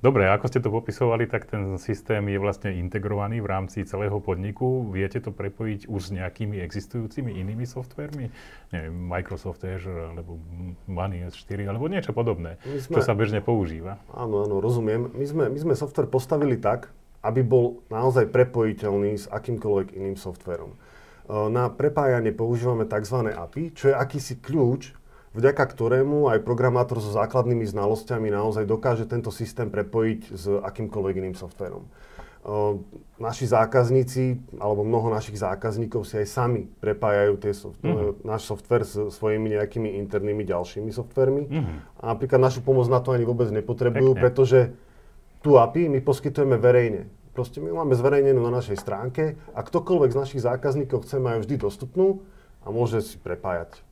Dobre, 0.00 0.24
ako 0.32 0.48
ste 0.48 0.64
to 0.64 0.72
popisovali, 0.72 1.28
tak 1.28 1.44
ten 1.44 1.76
systém 1.76 2.24
je 2.24 2.40
vlastne 2.40 2.72
integrovaný 2.72 3.44
v 3.44 3.52
rámci 3.52 3.84
celého 3.84 4.16
podniku. 4.16 4.88
Viete 4.88 5.20
to 5.20 5.28
prepojiť 5.28 5.92
už 5.92 6.00
s 6.00 6.10
nejakými 6.16 6.56
existujúcimi 6.56 7.36
inými 7.36 7.68
softvermi? 7.68 8.32
Neviem, 8.72 8.96
Microsoft 8.96 9.60
Azure, 9.60 10.08
alebo 10.08 10.40
Money 10.88 11.28
S4, 11.28 11.68
alebo 11.68 11.84
niečo 11.92 12.16
podobné, 12.16 12.56
sme, 12.80 12.96
čo 12.96 13.04
sa 13.04 13.12
bežne 13.12 13.44
používa. 13.44 14.00
Áno, 14.16 14.40
áno, 14.40 14.64
rozumiem. 14.64 15.12
My 15.12 15.26
sme, 15.28 15.44
my 15.52 15.58
sme 15.68 15.74
software 15.76 16.08
postavili 16.08 16.56
tak, 16.56 16.88
aby 17.20 17.44
bol 17.44 17.84
naozaj 17.92 18.32
prepojiteľný 18.32 19.20
s 19.20 19.28
akýmkoľvek 19.28 20.00
iným 20.00 20.16
softverom. 20.16 20.80
Na 21.28 21.68
prepájanie 21.68 22.32
používame 22.32 22.88
tzv. 22.88 23.36
API, 23.36 23.76
čo 23.76 23.92
je 23.92 23.94
akýsi 23.94 24.40
kľúč, 24.40 24.96
vďaka 25.34 25.62
ktorému 25.62 26.30
aj 26.30 26.42
programátor 26.42 26.98
so 26.98 27.14
základnými 27.14 27.62
znalosťami 27.66 28.34
naozaj 28.34 28.66
dokáže 28.66 29.06
tento 29.06 29.30
systém 29.30 29.70
prepojiť 29.70 30.20
s 30.34 30.44
akýmkoľvek 30.50 31.14
iným 31.22 31.36
softverom. 31.38 31.86
Naši 33.20 33.52
zákazníci, 33.52 34.56
alebo 34.56 34.80
mnoho 34.80 35.12
našich 35.12 35.36
zákazníkov 35.36 36.08
si 36.08 36.24
aj 36.24 36.26
sami 36.26 36.62
prepájajú 36.80 37.34
tie 37.36 37.52
soft- 37.52 37.84
mm-hmm. 37.84 38.24
náš 38.24 38.48
software 38.48 38.88
s 38.88 38.96
svojimi 38.96 39.60
nejakými 39.60 40.00
internými 40.00 40.48
ďalšími 40.48 40.88
softvermi. 40.88 41.42
Mm-hmm. 41.52 41.76
A 42.00 42.02
napríklad 42.16 42.40
našu 42.40 42.64
pomoc 42.64 42.88
na 42.88 43.04
to 43.04 43.12
ani 43.12 43.28
vôbec 43.28 43.52
nepotrebujú, 43.52 44.16
Pekne. 44.16 44.22
pretože 44.24 44.60
tú 45.44 45.60
API 45.60 45.92
my 45.92 46.00
poskytujeme 46.00 46.56
verejne. 46.56 47.12
Proste 47.36 47.60
my 47.60 47.76
máme 47.76 47.92
zverejnenú 47.92 48.40
na 48.40 48.56
našej 48.56 48.80
stránke 48.80 49.36
a 49.52 49.60
ktokoľvek 49.60 50.10
z 50.10 50.20
našich 50.24 50.40
zákazníkov 50.40 51.04
chce, 51.04 51.20
majú 51.20 51.44
vždy 51.44 51.60
dostupnú 51.60 52.24
a 52.64 52.72
môže 52.72 53.04
si 53.04 53.20
prepájať. 53.20 53.84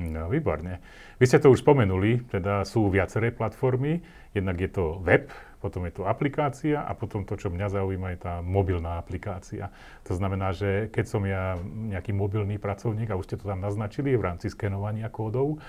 No, 0.00 0.32
výborne. 0.32 0.80
Vy 1.20 1.28
ste 1.28 1.36
to 1.36 1.52
už 1.52 1.60
spomenuli, 1.60 2.24
teda 2.32 2.64
sú 2.64 2.88
viaceré 2.88 3.28
platformy. 3.28 4.00
Jednak 4.32 4.56
je 4.56 4.70
to 4.72 4.96
web, 5.04 5.28
potom 5.60 5.84
je 5.84 5.92
to 5.92 6.08
aplikácia 6.08 6.80
a 6.80 6.96
potom 6.96 7.28
to, 7.28 7.36
čo 7.36 7.52
mňa 7.52 7.68
zaujíma, 7.68 8.16
je 8.16 8.20
tá 8.24 8.34
mobilná 8.40 8.96
aplikácia. 8.96 9.68
To 10.08 10.16
znamená, 10.16 10.56
že 10.56 10.88
keď 10.88 11.04
som 11.04 11.22
ja 11.28 11.60
nejaký 11.62 12.16
mobilný 12.16 12.56
pracovník, 12.56 13.12
a 13.12 13.18
už 13.20 13.28
ste 13.28 13.36
to 13.36 13.44
tam 13.44 13.60
naznačili 13.60 14.16
v 14.16 14.24
rámci 14.24 14.48
skenovania 14.48 15.12
kódov, 15.12 15.60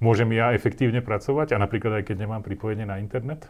môžem 0.00 0.32
ja 0.32 0.56
efektívne 0.56 1.04
pracovať 1.04 1.52
a 1.52 1.60
napríklad 1.60 2.00
aj 2.00 2.04
keď 2.08 2.16
nemám 2.24 2.40
pripojenie 2.40 2.88
na 2.88 2.96
internet? 2.96 3.44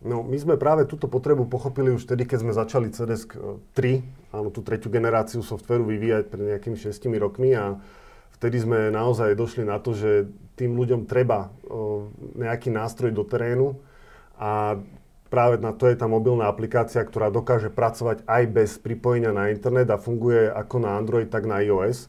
No, 0.00 0.24
my 0.24 0.34
sme 0.40 0.56
práve 0.56 0.88
túto 0.88 1.12
potrebu 1.12 1.44
pochopili 1.44 1.92
už 1.92 2.08
vtedy, 2.08 2.24
keď 2.24 2.38
sme 2.40 2.52
začali 2.56 2.88
CDS 2.88 3.28
3, 3.76 4.32
áno, 4.32 4.48
tú 4.48 4.64
tretiu 4.64 4.88
generáciu 4.88 5.44
softveru 5.44 5.84
vyvíjať 5.84 6.24
pred 6.26 6.44
nejakými 6.56 6.74
6 6.74 7.04
rokmi 7.20 7.52
a 7.52 7.76
vtedy 8.40 8.56
sme 8.64 8.88
naozaj 8.88 9.36
došli 9.36 9.68
na 9.68 9.76
to, 9.76 9.92
že 9.92 10.32
tým 10.56 10.72
ľuďom 10.72 11.04
treba 11.04 11.52
nejaký 12.40 12.72
nástroj 12.72 13.12
do 13.12 13.20
terénu 13.28 13.76
a 14.40 14.80
práve 15.28 15.60
na 15.60 15.76
to 15.76 15.84
je 15.84 15.94
tá 15.94 16.08
mobilná 16.08 16.48
aplikácia, 16.48 17.04
ktorá 17.04 17.28
dokáže 17.28 17.68
pracovať 17.68 18.24
aj 18.24 18.42
bez 18.48 18.70
pripojenia 18.80 19.36
na 19.36 19.52
internet 19.52 19.92
a 19.92 20.00
funguje 20.00 20.48
ako 20.48 20.76
na 20.80 20.96
Android, 20.96 21.28
tak 21.28 21.44
na 21.44 21.60
iOS. 21.60 22.08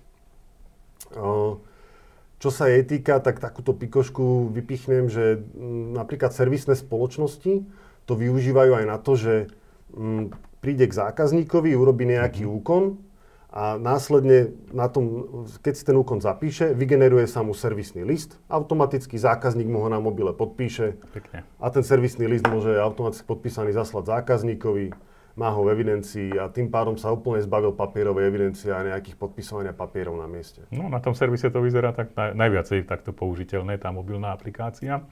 Čo 2.41 2.50
sa 2.50 2.71
jej 2.71 2.81
týka, 2.81 3.21
tak 3.21 3.38
takúto 3.38 3.77
pikošku 3.77 4.50
vypichnem, 4.50 5.11
že 5.11 5.45
m, 5.53 5.93
napríklad 5.93 6.33
servisné 6.33 6.73
spoločnosti 6.73 7.69
to 8.09 8.13
využívajú 8.17 8.81
aj 8.81 8.85
na 8.89 8.97
to, 8.97 9.13
že 9.13 9.33
m, 9.93 10.33
príde 10.57 10.89
k 10.89 10.97
zákazníkovi, 10.97 11.77
urobí 11.77 12.09
nejaký 12.09 12.41
mm-hmm. 12.41 12.57
úkon 12.57 12.83
a 13.51 13.75
následne 13.75 14.55
na 14.72 14.88
tom, 14.88 15.27
keď 15.60 15.74
si 15.75 15.84
ten 15.84 16.00
úkon 16.00 16.24
zapíše, 16.24 16.72
vygeneruje 16.72 17.27
sa 17.27 17.43
mu 17.43 17.51
servisný 17.51 18.08
list, 18.08 18.39
automaticky 18.48 19.20
zákazník 19.20 19.67
mu 19.67 19.84
ho 19.84 19.89
na 19.91 20.00
mobile 20.00 20.31
podpíše 20.31 20.96
Pekne. 21.12 21.43
a 21.60 21.67
ten 21.67 21.84
servisný 21.84 22.31
list 22.31 22.48
môže 22.48 22.72
automaticky 22.79 23.27
podpísaný 23.27 23.75
zaslať 23.75 24.08
zákazníkovi 24.08 24.96
má 25.36 25.48
ho 25.51 25.63
v 25.63 25.72
evidencii 25.72 26.36
a 26.36 26.51
tým 26.51 26.67
pádom 26.67 27.00
sa 27.00 27.12
úplne 27.12 27.39
zbavil 27.39 27.72
papierovej 27.72 28.27
evidencie 28.27 28.72
a 28.72 28.84
nejakých 28.84 29.15
podpisovania 29.15 29.72
papierov 29.72 30.20
na 30.20 30.27
mieste. 30.27 30.63
No 30.72 30.91
na 30.91 31.00
tom 31.00 31.15
servise 31.15 31.48
to 31.48 31.63
vyzerá 31.63 31.96
tak 31.96 32.12
naj, 32.15 32.36
najviacej 32.36 32.84
takto 32.84 33.15
použiteľné, 33.15 33.79
tá 33.79 33.96
mobilná 33.96 34.36
aplikácia. 34.36 35.03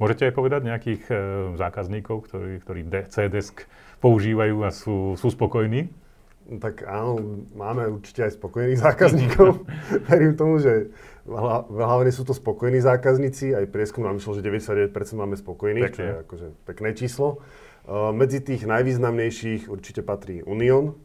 Môžete 0.00 0.28
aj 0.28 0.32
povedať 0.32 0.60
nejakých 0.64 1.02
e, 1.08 1.14
zákazníkov, 1.60 2.24
ktorí, 2.28 2.52
ktorí 2.64 2.80
CDesk 3.12 3.68
používajú 4.00 4.56
a 4.64 4.70
sú, 4.72 5.16
sú 5.20 5.28
spokojní? 5.28 6.05
Tak 6.46 6.86
áno, 6.86 7.42
máme 7.58 7.90
určite 7.90 8.22
aj 8.22 8.38
spokojných 8.38 8.78
zákazníkov. 8.86 9.66
Verím 10.06 10.38
tomu, 10.38 10.62
že 10.62 10.94
hlavne 11.26 12.10
sú 12.14 12.22
to 12.22 12.30
spokojní 12.30 12.78
zákazníci. 12.78 13.58
Aj 13.58 13.66
prieskum 13.66 14.06
nám 14.06 14.22
myslel, 14.22 14.38
že 14.38 14.46
99% 14.46 14.94
máme 15.18 15.34
spokojných, 15.34 15.90
Pekne. 15.90 15.96
čo 15.96 16.02
je 16.02 16.14
akože 16.22 16.46
pekné 16.62 16.90
číslo. 16.94 17.42
Eh, 17.86 18.10
medzi 18.10 18.42
tých 18.42 18.66
najvýznamnejších 18.66 19.70
určite 19.70 20.02
patrí 20.02 20.42
Union, 20.42 20.98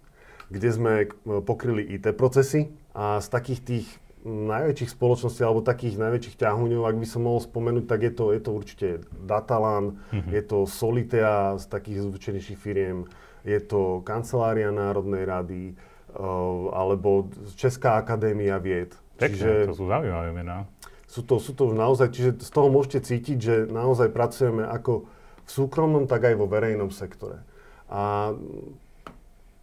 kde 0.49 0.69
sme 0.73 0.93
eh, 1.05 1.09
pokryli 1.45 1.85
IT 1.93 2.09
procesy 2.17 2.73
a 2.97 3.21
z 3.21 3.27
takých 3.29 3.61
tých 3.61 3.87
najväčších 4.25 4.93
spoločností 4.93 5.41
alebo 5.41 5.65
takých 5.65 5.97
najväčších 5.97 6.37
ťahuňov, 6.41 6.85
ak 6.85 6.97
by 7.01 7.07
som 7.09 7.25
mohol 7.25 7.41
spomenúť, 7.41 7.85
tak 7.89 8.05
je 8.05 8.13
to, 8.13 8.25
je 8.33 8.41
to 8.41 8.51
určite 8.53 8.87
Datalan, 9.25 9.97
mm-hmm. 10.13 10.29
je 10.29 10.41
to 10.45 10.57
Solitea 10.69 11.57
z 11.57 11.65
takých 11.65 12.05
zúčenejších 12.05 12.59
firiem, 12.61 13.09
je 13.41 13.59
to 13.61 14.05
Kancelária 14.05 14.69
Národnej 14.69 15.25
rady, 15.25 15.61
uh, 15.73 16.71
alebo 16.73 17.29
Česká 17.57 17.97
akadémia 17.97 18.61
vied. 18.61 18.93
Pekne, 19.17 19.37
čiže, 19.37 19.69
to 19.69 19.77
sú 19.77 19.85
zaujímavé 19.89 20.29
mená. 20.33 20.65
Sú 21.05 21.21
to, 21.27 21.37
sú 21.37 21.51
to 21.53 21.75
naozaj, 21.75 22.09
čiže 22.09 22.39
z 22.39 22.49
toho 22.49 22.71
môžete 22.71 23.03
cítiť, 23.03 23.37
že 23.37 23.55
naozaj 23.67 24.09
pracujeme 24.15 24.63
ako 24.63 25.05
v 25.43 25.49
súkromnom, 25.49 26.07
tak 26.07 26.23
aj 26.25 26.35
vo 26.39 26.47
verejnom 26.47 26.89
sektore. 26.89 27.43
A 27.91 28.31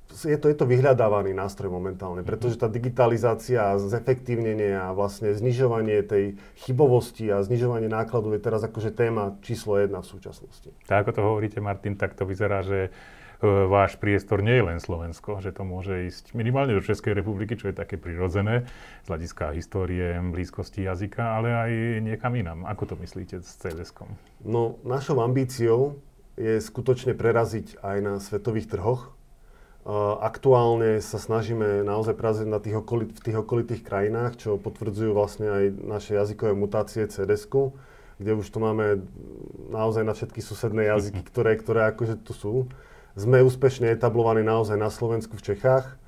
je 0.08 0.36
to, 0.40 0.48
je 0.48 0.56
to 0.56 0.64
vyhľadávaný 0.64 1.36
nástroj 1.36 1.68
momentálne, 1.68 2.24
pretože 2.24 2.56
tá 2.56 2.66
digitalizácia 2.66 3.76
a 3.76 3.80
zefektívnenie 3.80 4.72
a 4.72 4.96
vlastne 4.96 5.30
znižovanie 5.36 6.00
tej 6.02 6.40
chybovosti 6.64 7.28
a 7.28 7.44
znižovanie 7.44 7.92
nákladov 7.92 8.34
je 8.34 8.42
teraz 8.42 8.64
akože 8.64 8.90
téma 8.96 9.36
číslo 9.44 9.76
jedna 9.76 10.00
v 10.00 10.08
súčasnosti. 10.08 10.72
Tak 10.88 11.06
ako 11.06 11.10
to 11.12 11.20
hovoríte, 11.22 11.58
Martin, 11.60 11.94
tak 11.94 12.16
to 12.16 12.24
vyzerá, 12.24 12.64
že 12.64 12.88
váš 13.46 13.94
priestor 14.02 14.42
nie 14.42 14.58
je 14.58 14.66
len 14.66 14.78
Slovensko, 14.82 15.38
že 15.38 15.54
to 15.54 15.62
môže 15.62 16.10
ísť 16.10 16.34
minimálne 16.34 16.74
do 16.74 16.82
Českej 16.82 17.14
republiky, 17.14 17.54
čo 17.54 17.70
je 17.70 17.76
také 17.78 17.94
prirodzené 17.94 18.66
z 19.02 19.06
hľadiska 19.06 19.54
histórie, 19.54 20.18
blízkosti 20.18 20.82
jazyka, 20.82 21.22
ale 21.38 21.48
aj 21.54 21.70
niekam 22.02 22.34
inám. 22.34 22.66
Ako 22.66 22.90
to 22.90 22.94
myslíte 22.98 23.38
s 23.38 23.54
CDS-kom? 23.62 24.10
No, 24.42 24.82
našou 24.82 25.22
ambíciou 25.22 26.02
je 26.34 26.58
skutočne 26.58 27.14
preraziť 27.14 27.78
aj 27.78 27.96
na 28.02 28.14
svetových 28.18 28.74
trhoch. 28.74 29.14
Uh, 29.88 30.18
aktuálne 30.20 30.98
sa 30.98 31.16
snažíme 31.16 31.86
naozaj 31.86 32.18
preraziť 32.18 32.48
na 32.50 32.58
tých 32.58 32.82
okolit, 32.82 33.14
v 33.14 33.22
tých 33.22 33.38
okolitých 33.40 33.82
krajinách, 33.86 34.36
čo 34.36 34.60
potvrdzujú 34.60 35.14
vlastne 35.14 35.48
aj 35.48 35.64
naše 35.80 36.12
jazykové 36.18 36.52
mutácie 36.52 37.06
cds 37.08 37.48
kde 38.18 38.34
už 38.34 38.50
tu 38.50 38.58
máme 38.58 39.06
naozaj 39.70 40.02
na 40.02 40.10
všetky 40.10 40.42
susedné 40.42 40.90
jazyky, 40.90 41.22
ktoré, 41.30 41.54
ktoré 41.54 41.94
akože 41.94 42.18
tu 42.20 42.34
sú 42.34 42.54
sme 43.18 43.42
úspešne 43.42 43.90
etablovaní 43.90 44.46
naozaj 44.46 44.78
na 44.78 44.88
Slovensku, 44.88 45.34
v 45.34 45.54
Čechách 45.54 45.98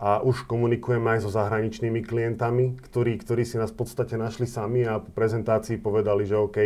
a 0.00 0.24
už 0.24 0.48
komunikujeme 0.48 1.18
aj 1.18 1.28
so 1.28 1.30
zahraničnými 1.34 2.00
klientami, 2.06 2.80
ktorí, 2.80 3.20
ktorí 3.20 3.44
si 3.44 3.60
nás 3.60 3.68
v 3.74 3.84
podstate 3.84 4.16
našli 4.16 4.48
sami 4.48 4.86
a 4.88 5.02
po 5.02 5.12
prezentácii 5.12 5.76
povedali, 5.76 6.24
že 6.24 6.40
OK, 6.40 6.58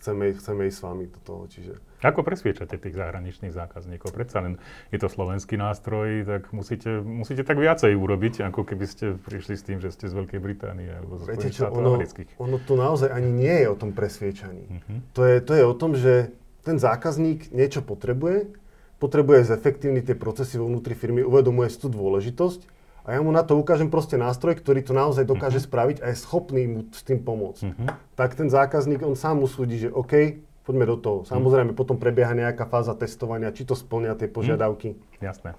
chceme, 0.00 0.32
chceme 0.32 0.62
ísť 0.72 0.78
s 0.80 0.84
vami 0.84 1.04
do 1.12 1.20
toho. 1.20 1.42
Čiže... 1.44 1.76
Ako 2.04 2.24
presviečate 2.24 2.76
tých 2.76 2.96
zahraničných 2.96 3.52
zákazníkov? 3.52 4.12
Predsa 4.12 4.44
len 4.44 4.60
je 4.92 4.96
to 5.00 5.08
slovenský 5.08 5.56
nástroj, 5.56 6.24
tak 6.24 6.42
musíte, 6.56 7.00
musíte 7.00 7.44
tak 7.44 7.56
viacej 7.56 7.96
urobiť, 7.96 8.48
ako 8.48 8.64
keby 8.64 8.84
ste 8.88 9.16
prišli 9.20 9.54
s 9.56 9.62
tým, 9.64 9.78
že 9.80 9.92
ste 9.92 10.08
z 10.08 10.16
Veľkej 10.16 10.40
Británie 10.40 10.88
alebo 10.88 11.20
z 11.20 11.32
Viete 11.32 11.52
čo, 11.52 11.68
ono, 11.68 12.00
ono 12.40 12.56
to 12.64 12.76
naozaj 12.76 13.08
ani 13.12 13.28
nie 13.28 13.56
je 13.64 13.66
o 13.72 13.76
tom 13.76 13.96
presviečaní. 13.96 14.64
Uh-huh. 14.68 15.00
To, 15.16 15.20
je, 15.24 15.36
to 15.40 15.52
je 15.56 15.64
o 15.64 15.74
tom, 15.76 15.96
že 15.96 16.32
ten 16.64 16.76
zákazník 16.80 17.52
niečo 17.52 17.84
potrebuje 17.84 18.63
potrebuje 18.98 19.50
zefektívniť 19.50 20.12
tie 20.12 20.16
procesy 20.16 20.56
vo 20.56 20.70
vnútri 20.70 20.96
firmy, 20.96 21.26
uvedomuje 21.26 21.68
si 21.70 21.78
tú 21.82 21.88
dôležitosť 21.90 22.74
a 23.04 23.08
ja 23.12 23.20
mu 23.20 23.28
na 23.28 23.44
to 23.44 23.60
ukážem 23.60 23.92
proste 23.92 24.16
nástroj, 24.16 24.56
ktorý 24.56 24.80
to 24.80 24.96
naozaj 24.96 25.28
dokáže 25.28 25.60
uh-huh. 25.60 25.68
spraviť 25.68 25.96
a 26.00 26.08
je 26.08 26.16
schopný 26.16 26.64
mu 26.64 26.80
s 26.88 27.04
tým 27.04 27.20
pomôcť. 27.20 27.62
Uh-huh. 27.68 27.92
Tak 28.16 28.32
ten 28.32 28.48
zákazník, 28.48 29.04
on 29.04 29.12
sám 29.12 29.44
usúdi, 29.44 29.76
že 29.76 29.92
OK, 29.92 30.40
poďme 30.64 30.88
do 30.88 30.96
toho. 30.96 31.18
Samozrejme, 31.28 31.76
uh-huh. 31.76 31.80
potom 31.84 32.00
prebieha 32.00 32.32
nejaká 32.32 32.64
fáza 32.64 32.96
testovania, 32.96 33.52
či 33.52 33.68
to 33.68 33.76
splňa 33.76 34.16
tie 34.16 34.32
požiadavky. 34.32 34.96
Uh-huh. 34.96 35.20
Jasné. 35.20 35.52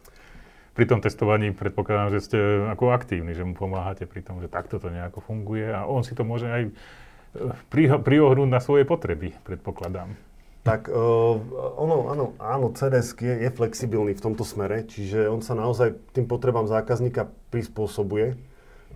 Pri 0.75 0.89
tom 0.89 0.99
testovaní 0.99 1.53
predpokladám, 1.55 2.17
že 2.17 2.25
ste 2.25 2.37
ako 2.67 2.91
aktívni, 2.91 3.31
že 3.31 3.45
mu 3.45 3.55
pomáhate 3.55 4.09
pri 4.09 4.25
tom, 4.25 4.41
že 4.43 4.51
takto 4.51 4.81
to 4.81 4.91
nejako 4.91 5.23
funguje 5.23 5.69
a 5.71 5.87
on 5.87 6.03
si 6.03 6.17
to 6.17 6.25
môže 6.25 6.49
aj 6.49 6.63
eh, 6.67 7.95
priohnúť 8.01 8.49
na 8.49 8.59
svoje 8.59 8.89
potreby, 8.89 9.37
predpokladám. 9.45 10.17
Tak 10.65 10.89
uh, 10.89 11.37
ono, 11.77 12.09
áno, 12.09 12.25
áno, 12.41 12.73
CDS 12.73 13.13
je, 13.21 13.45
je 13.45 13.49
flexibilný 13.53 14.17
v 14.17 14.23
tomto 14.25 14.41
smere, 14.41 14.81
čiže 14.89 15.29
on 15.29 15.45
sa 15.45 15.53
naozaj 15.53 15.93
tým 16.09 16.25
potrebám 16.25 16.65
zákazníka 16.65 17.29
prispôsobuje. 17.53 18.33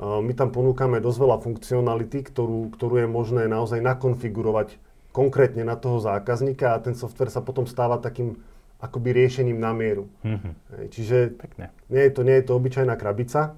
Uh, 0.01 0.17
my 0.17 0.33
tam 0.33 0.49
ponúkame 0.49 0.97
dosť 0.97 1.19
veľa 1.21 1.37
funkcionality, 1.45 2.25
ktorú, 2.25 2.73
ktorú 2.73 3.05
je 3.05 3.07
možné 3.07 3.45
naozaj 3.45 3.85
nakonfigurovať 3.85 4.81
konkrétne 5.13 5.61
na 5.61 5.77
toho 5.77 6.01
zákazníka 6.01 6.73
a 6.73 6.81
ten 6.81 6.97
software 6.97 7.29
sa 7.29 7.45
potom 7.45 7.69
stáva 7.69 8.01
takým 8.01 8.41
akoby 8.81 9.13
riešením 9.13 9.61
na 9.61 9.69
mieru. 9.69 10.09
Mm-hmm. 10.25 10.53
Čiže 10.89 11.37
Pekne. 11.37 11.69
Nie, 11.93 12.09
je 12.09 12.17
to, 12.17 12.21
nie 12.25 12.33
je 12.41 12.49
to 12.49 12.57
obyčajná 12.57 12.97
krabica, 12.97 13.53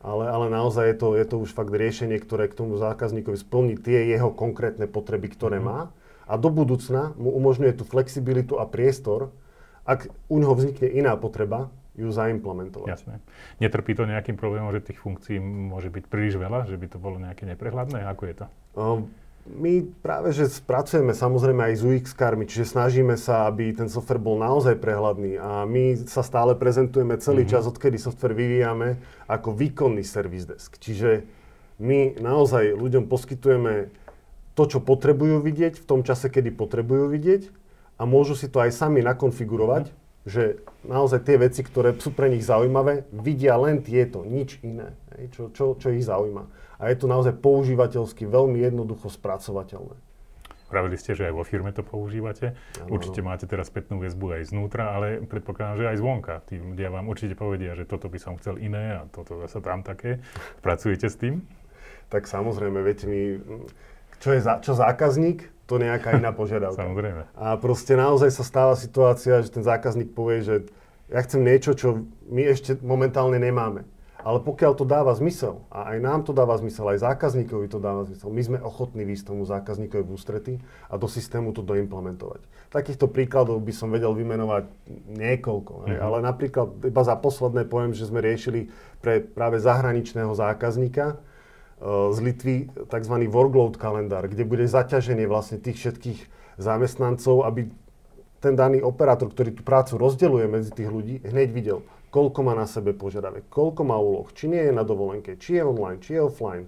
ale, 0.00 0.24
ale 0.24 0.48
naozaj 0.48 0.88
je 0.88 0.96
to, 0.96 1.08
je 1.20 1.26
to 1.28 1.36
už 1.36 1.52
fakt 1.52 1.74
riešenie, 1.74 2.16
ktoré 2.16 2.48
k 2.48 2.56
tomu 2.56 2.80
zákazníkovi 2.80 3.36
splní 3.36 3.76
tie 3.76 4.08
jeho 4.08 4.32
konkrétne 4.32 4.88
potreby, 4.88 5.28
ktoré 5.28 5.60
mm-hmm. 5.60 5.92
má 5.92 6.00
a 6.26 6.34
do 6.38 6.48
budúcna 6.48 7.12
mu 7.18 7.34
umožňuje 7.36 7.78
tú 7.78 7.84
flexibilitu 7.84 8.58
a 8.58 8.68
priestor, 8.68 9.34
ak 9.82 10.10
u 10.30 10.36
neho 10.38 10.54
vznikne 10.54 10.88
iná 10.90 11.18
potreba, 11.18 11.70
ju 11.92 12.08
zaimplementovať. 12.08 12.88
Jasné. 12.88 13.14
Netrpí 13.60 13.92
to 13.92 14.08
nejakým 14.08 14.40
problémom, 14.40 14.72
že 14.72 14.80
tých 14.80 15.00
funkcií 15.00 15.36
môže 15.42 15.92
byť 15.92 16.04
príliš 16.08 16.40
veľa, 16.40 16.64
že 16.64 16.80
by 16.80 16.86
to 16.88 16.96
bolo 16.96 17.20
nejaké 17.20 17.44
neprehľadné? 17.44 18.08
Ako 18.08 18.22
je 18.32 18.34
to? 18.40 18.46
My 19.42 19.82
práve, 20.00 20.30
že 20.30 20.46
spracujeme 20.46 21.12
samozrejme 21.12 21.66
aj 21.66 21.74
s 21.74 21.82
UX-kármi, 21.82 22.46
čiže 22.46 22.78
snažíme 22.78 23.18
sa, 23.18 23.50
aby 23.50 23.74
ten 23.74 23.90
software 23.90 24.22
bol 24.22 24.38
naozaj 24.38 24.78
prehľadný 24.78 25.34
a 25.34 25.66
my 25.66 25.98
sa 26.06 26.22
stále 26.22 26.54
prezentujeme 26.54 27.18
celý 27.18 27.42
mm-hmm. 27.42 27.66
čas, 27.66 27.66
odkedy 27.66 27.98
software 27.98 28.38
vyvíjame, 28.38 29.02
ako 29.26 29.50
výkonný 29.50 30.06
service 30.06 30.46
desk. 30.46 30.78
Čiže 30.78 31.26
my 31.82 32.22
naozaj 32.22 32.70
ľuďom 32.78 33.10
poskytujeme 33.10 33.90
to, 34.52 34.62
čo 34.68 34.78
potrebujú 34.84 35.40
vidieť 35.40 35.80
v 35.80 35.88
tom 35.88 36.00
čase, 36.04 36.28
kedy 36.28 36.52
potrebujú 36.52 37.08
vidieť 37.08 37.48
a 37.96 38.02
môžu 38.04 38.36
si 38.36 38.48
to 38.48 38.60
aj 38.60 38.72
sami 38.72 39.00
nakonfigurovať, 39.00 39.92
že 40.22 40.62
naozaj 40.86 41.26
tie 41.26 41.36
veci, 41.38 41.66
ktoré 41.66 41.98
sú 41.98 42.14
pre 42.14 42.30
nich 42.30 42.46
zaujímavé, 42.46 43.10
vidia 43.10 43.58
len 43.58 43.82
tieto, 43.82 44.22
nič 44.22 44.62
iné, 44.62 44.94
hej, 45.18 45.34
čo, 45.34 45.42
čo, 45.50 45.64
čo 45.74 45.90
ich 45.90 46.06
zaujíma. 46.06 46.46
A 46.78 46.90
je 46.90 46.96
to 46.98 47.06
naozaj 47.10 47.38
používateľsky 47.42 48.26
veľmi 48.26 48.62
jednoducho 48.62 49.10
spracovateľné. 49.10 49.98
Pravili 50.72 50.96
ste, 50.96 51.12
že 51.12 51.28
aj 51.28 51.36
vo 51.36 51.44
firme 51.44 51.68
to 51.68 51.84
používate. 51.84 52.56
Ano, 52.80 52.96
určite 52.96 53.20
ano. 53.20 53.28
máte 53.28 53.44
teraz 53.44 53.68
spätnú 53.68 54.00
väzbu 54.00 54.40
aj 54.40 54.56
znútra, 54.56 54.96
ale 54.96 55.20
predpokladám, 55.20 55.84
že 55.84 55.84
aj 55.92 56.00
zvonka. 56.00 56.34
Tí 56.48 56.56
ľudia 56.56 56.88
vám 56.88 57.12
určite 57.12 57.36
povedia, 57.36 57.76
že 57.76 57.84
toto 57.84 58.08
by 58.08 58.16
som 58.16 58.40
chcel 58.40 58.56
iné 58.56 58.96
a 58.96 59.04
toto 59.12 59.36
zase 59.44 59.60
tam 59.60 59.84
také. 59.84 60.24
Pracujete 60.64 61.12
s 61.12 61.20
tým? 61.20 61.44
Tak 62.08 62.24
samozrejme, 62.24 62.80
viete 62.80 63.04
mi, 63.04 63.36
čo 64.22 64.30
je 64.30 64.40
za, 64.40 64.62
čo 64.62 64.78
zákazník, 64.78 65.50
to 65.66 65.82
nejaká 65.82 66.14
iná 66.14 66.30
požiadavka. 66.40 66.78
samozrejme. 66.78 67.22
A 67.34 67.58
proste 67.58 67.98
naozaj 67.98 68.30
sa 68.30 68.46
stáva 68.46 68.78
situácia, 68.78 69.42
že 69.42 69.50
ten 69.50 69.66
zákazník 69.66 70.14
povie, 70.14 70.46
že 70.46 70.56
ja 71.10 71.20
chcem 71.26 71.42
niečo, 71.42 71.74
čo 71.74 72.06
my 72.30 72.46
ešte 72.46 72.78
momentálne 72.80 73.36
nemáme. 73.42 73.82
Ale 74.22 74.38
pokiaľ 74.38 74.78
to 74.78 74.86
dáva 74.86 75.10
zmysel, 75.18 75.66
a 75.66 75.90
aj 75.92 75.98
nám 75.98 76.22
to 76.22 76.30
dáva 76.30 76.54
zmysel, 76.54 76.94
aj 76.94 77.02
zákazníkovi 77.02 77.66
to 77.66 77.82
dáva 77.82 78.06
zmysel, 78.06 78.30
my 78.30 78.42
sme 78.46 78.58
ochotní 78.62 79.02
výsť 79.02 79.34
tomu 79.34 79.42
zákazníkovi 79.42 79.98
v 80.06 80.14
ústrety 80.14 80.54
a 80.86 80.94
do 80.94 81.10
systému 81.10 81.50
to 81.50 81.66
doimplementovať. 81.66 82.38
Takýchto 82.70 83.10
príkladov 83.10 83.58
by 83.58 83.74
som 83.74 83.90
vedel 83.90 84.14
vymenovať 84.14 84.70
niekoľko, 85.18 85.74
mm-hmm. 85.74 85.98
ale 85.98 86.16
napríklad 86.22 86.86
iba 86.86 87.02
za 87.02 87.18
posledné 87.18 87.66
poviem, 87.66 87.98
že 87.98 88.06
sme 88.06 88.22
riešili 88.22 88.70
pre 89.02 89.26
práve 89.26 89.58
zahraničného 89.58 90.30
zákazníka 90.38 91.18
z 91.82 92.18
Litvy 92.22 92.70
tzv. 92.86 93.14
workload 93.26 93.74
kalendár, 93.74 94.30
kde 94.30 94.46
bude 94.46 94.70
zaťaženie 94.70 95.26
vlastne 95.26 95.58
tých 95.58 95.82
všetkých 95.82 96.20
zamestnancov, 96.62 97.42
aby 97.42 97.66
ten 98.38 98.54
daný 98.54 98.82
operátor, 98.82 99.30
ktorý 99.30 99.54
tú 99.54 99.62
prácu 99.66 99.98
rozdeľuje 99.98 100.46
medzi 100.46 100.70
tých 100.70 100.90
ľudí, 100.90 101.22
hneď 101.26 101.48
videl, 101.50 101.78
koľko 102.14 102.40
má 102.46 102.54
na 102.54 102.66
sebe 102.70 102.94
požiadavek, 102.94 103.50
koľko 103.50 103.82
má 103.82 103.98
úloh, 103.98 104.26
či 104.34 104.46
nie 104.46 104.62
je 104.62 104.74
na 104.74 104.86
dovolenke, 104.86 105.38
či 105.38 105.58
je 105.58 105.62
online, 105.62 105.98
či 106.02 106.18
je 106.18 106.22
offline. 106.22 106.66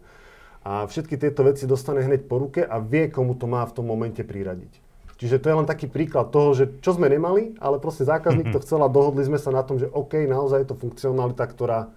A 0.64 0.88
všetky 0.88 1.21
tieto 1.21 1.44
veci 1.44 1.68
dostane 1.68 2.00
hneď 2.00 2.25
po 2.25 2.40
ruke 2.40 2.64
a 2.64 2.80
vie, 2.80 3.12
komu 3.12 3.37
to 3.37 3.44
má 3.44 3.62
v 3.68 3.75
tom 3.76 3.87
momente 3.87 4.25
priradiť. 4.25 4.80
Čiže 5.14 5.38
to 5.38 5.47
je 5.47 5.59
len 5.62 5.68
taký 5.68 5.87
príklad 5.87 6.35
toho, 6.35 6.56
že 6.59 6.64
čo 6.83 6.97
sme 6.97 7.06
nemali, 7.06 7.54
ale 7.62 7.78
proste 7.78 8.02
zákazník 8.02 8.50
to 8.50 8.59
chcel 8.64 8.83
a 8.83 8.90
dohodli 8.90 9.23
sme 9.23 9.38
sa 9.38 9.54
na 9.54 9.62
tom, 9.62 9.78
že 9.78 9.87
OK, 9.87 10.26
naozaj 10.26 10.64
je 10.64 10.68
to 10.75 10.80
funkcionalita, 10.80 11.44
ktorá, 11.47 11.92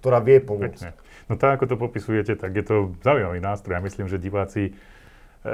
ktorá 0.00 0.24
vie 0.24 0.40
pomôcť. 0.40 0.90
Pekne. 0.90 1.28
No 1.28 1.38
tak, 1.38 1.60
ako 1.60 1.64
to 1.70 1.76
popisujete, 1.78 2.34
tak 2.34 2.56
je 2.56 2.64
to 2.66 2.96
zaujímavý 3.04 3.38
nástroj. 3.38 3.78
Ja 3.78 3.82
myslím, 3.84 4.10
že 4.10 4.18
diváci 4.18 4.72
e, 4.72 5.52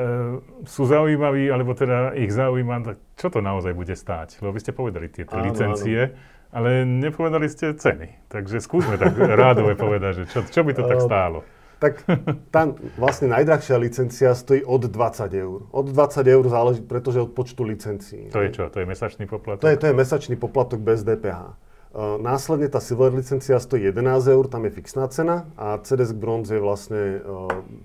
sú 0.64 0.82
zaujímaví, 0.88 1.52
alebo 1.52 1.76
teda 1.76 2.16
ich 2.16 2.32
zaujíma, 2.32 2.86
tak 2.86 2.96
čo 3.18 3.28
to 3.28 3.44
naozaj 3.44 3.76
bude 3.76 3.92
stáť? 3.92 4.40
Lebo 4.40 4.56
vy 4.56 4.60
ste 4.64 4.72
povedali 4.72 5.12
tieto 5.12 5.36
áno, 5.36 5.52
licencie. 5.52 6.14
Áno 6.14 6.34
ale 6.56 6.86
nepovedali 6.86 7.52
ste 7.52 7.74
ceny. 7.74 8.30
Takže 8.30 8.62
skúsme 8.62 8.96
tak 8.96 9.12
rádové 9.44 9.76
povedať, 9.76 10.22
že 10.22 10.24
čo, 10.30 10.40
čo 10.46 10.62
by 10.64 10.72
to 10.72 10.88
tak 10.88 11.04
stálo. 11.04 11.44
Tak 11.76 12.08
tá 12.48 12.72
vlastne 12.96 13.28
najdrahšia 13.36 13.76
licencia 13.76 14.32
stojí 14.32 14.64
od 14.64 14.88
20 14.88 15.28
eur. 15.36 15.68
Od 15.68 15.86
20 15.92 16.24
eur 16.24 16.44
záleží, 16.48 16.80
pretože 16.80 17.20
od 17.20 17.36
počtu 17.36 17.68
licencií. 17.68 18.32
To 18.32 18.40
je 18.40 18.48
čo? 18.48 18.72
To 18.72 18.80
je 18.80 18.86
mesačný 18.88 19.28
poplatok? 19.28 19.60
To 19.60 19.68
je, 19.68 19.76
to 19.76 19.86
je 19.92 19.94
mesačný 19.94 20.34
poplatok 20.40 20.80
bez 20.80 21.04
DPH. 21.04 21.52
Následne 21.96 22.68
tá 22.68 22.76
Silver 22.76 23.08
licencia 23.08 23.56
stojí 23.56 23.88
11 23.88 24.28
eur, 24.28 24.44
tam 24.52 24.68
je 24.68 24.72
fixná 24.76 25.08
cena 25.08 25.48
a 25.56 25.80
CDS 25.80 26.12
Bronze 26.12 26.52
je 26.52 26.60
vlastne 26.60 27.24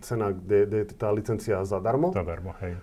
cena, 0.03 0.35
kde, 0.35 0.67
kde 0.67 0.77
je 0.83 0.85
tá 0.99 1.15
licencia 1.15 1.63
zadarmo. 1.63 2.11
Zadarmo, 2.11 2.51
hej. 2.59 2.75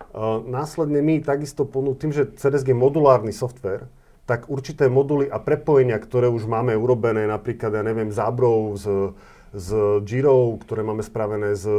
Následne 0.49 1.05
my 1.05 1.21
takisto 1.21 1.69
ponú, 1.69 1.93
tým, 1.93 2.09
že 2.09 2.33
CDS 2.33 2.65
je 2.65 2.73
modulárny 2.73 3.29
software, 3.29 3.85
tak 4.25 4.49
určité 4.49 4.89
moduly 4.89 5.29
a 5.29 5.37
prepojenia, 5.37 6.01
ktoré 6.01 6.33
už 6.33 6.49
máme 6.49 6.73
urobené, 6.73 7.29
napríklad, 7.29 7.77
ja 7.77 7.85
neviem, 7.85 8.09
s 8.09 8.17
Abrou, 8.17 8.73
s, 8.73 8.89
s 9.53 9.67
Jiro, 10.05 10.57
ktoré 10.65 10.81
máme 10.81 11.05
spravené 11.05 11.53
z 11.53 11.69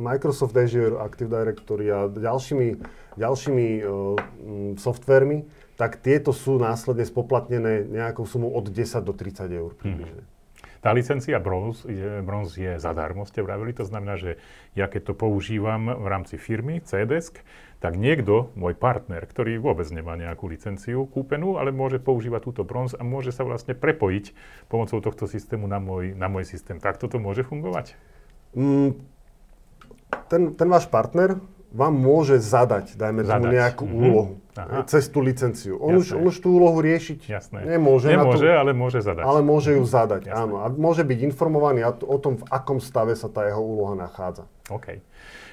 Microsoft 0.00 0.56
Azure 0.56 1.00
Active 1.04 1.28
Directory 1.28 1.92
a 1.92 2.08
ďalšími, 2.08 2.68
ďalšími 3.20 3.66
softvermi, 4.80 5.65
tak 5.76 6.00
tieto 6.00 6.32
sú 6.32 6.56
následne 6.56 7.04
spoplatnené 7.04 7.84
nejakou 7.84 8.24
sumou 8.24 8.52
od 8.56 8.72
10 8.72 9.04
do 9.04 9.12
30 9.12 9.52
eur 9.52 9.76
približne. 9.76 10.24
Hmm. 10.24 10.34
Tá 10.80 10.94
licencia 10.94 11.36
Bronze 11.42 11.82
je, 11.88 12.22
Bronze 12.22 12.54
je 12.56 12.78
zadarmo, 12.78 13.26
ste 13.26 13.42
vravili, 13.42 13.74
to 13.74 13.82
znamená, 13.82 14.16
že 14.16 14.38
ja 14.78 14.86
keď 14.86 15.12
to 15.12 15.14
používam 15.18 15.90
v 15.90 16.06
rámci 16.06 16.38
firmy 16.38 16.78
CDesk, 16.78 17.42
tak 17.82 17.98
niekto, 17.98 18.54
môj 18.56 18.78
partner, 18.78 19.20
ktorý 19.26 19.60
vôbec 19.60 19.84
nemá 19.92 20.16
nejakú 20.16 20.48
licenciu 20.48 21.04
kúpenú, 21.10 21.60
ale 21.60 21.74
môže 21.74 22.00
používať 22.00 22.40
túto 22.48 22.62
bronz 22.64 22.96
a 22.96 23.02
môže 23.04 23.34
sa 23.34 23.44
vlastne 23.44 23.76
prepojiť 23.76 24.32
pomocou 24.70 25.02
tohto 25.02 25.28
systému 25.28 25.68
na 25.68 25.82
môj, 25.82 26.16
na 26.16 26.30
môj 26.30 26.48
systém. 26.48 26.80
Tak 26.80 27.02
toto 27.02 27.20
môže 27.20 27.44
fungovať? 27.44 27.98
Mm, 28.56 28.96
ten, 30.30 30.42
ten 30.56 30.68
váš 30.70 30.88
partner 30.88 31.36
vám 31.74 31.92
môže 31.92 32.40
zadať, 32.40 32.96
dajme 32.96 33.26
zadať. 33.26 33.36
tomu 33.36 33.46
nejakú 33.52 33.84
mm-hmm. 33.84 34.06
úlohu 34.06 34.34
Aha. 34.64 34.88
cez 34.88 35.04
tú 35.12 35.20
licenciu. 35.20 35.76
On 35.76 36.00
už, 36.00 36.16
on 36.16 36.24
už 36.24 36.40
tú 36.40 36.56
úlohu 36.56 36.80
riešiť 36.80 37.28
Jasné. 37.28 37.76
nemôže. 37.76 38.08
Nemôže, 38.08 38.48
tú, 38.48 38.56
ale 38.56 38.72
môže 38.72 39.04
zadať. 39.04 39.24
Ale 39.26 39.40
môže 39.44 39.76
ju 39.76 39.84
mhm. 39.84 39.90
zadať, 39.90 40.22
Jasné. 40.32 40.40
áno. 40.40 40.54
A 40.64 40.72
môže 40.72 41.04
byť 41.04 41.18
informovaný 41.28 41.84
o 41.84 42.16
tom, 42.16 42.40
v 42.40 42.44
akom 42.48 42.80
stave 42.80 43.12
sa 43.12 43.28
tá 43.28 43.44
jeho 43.44 43.60
úloha 43.60 43.92
nachádza. 43.92 44.48
OK. 44.72 45.02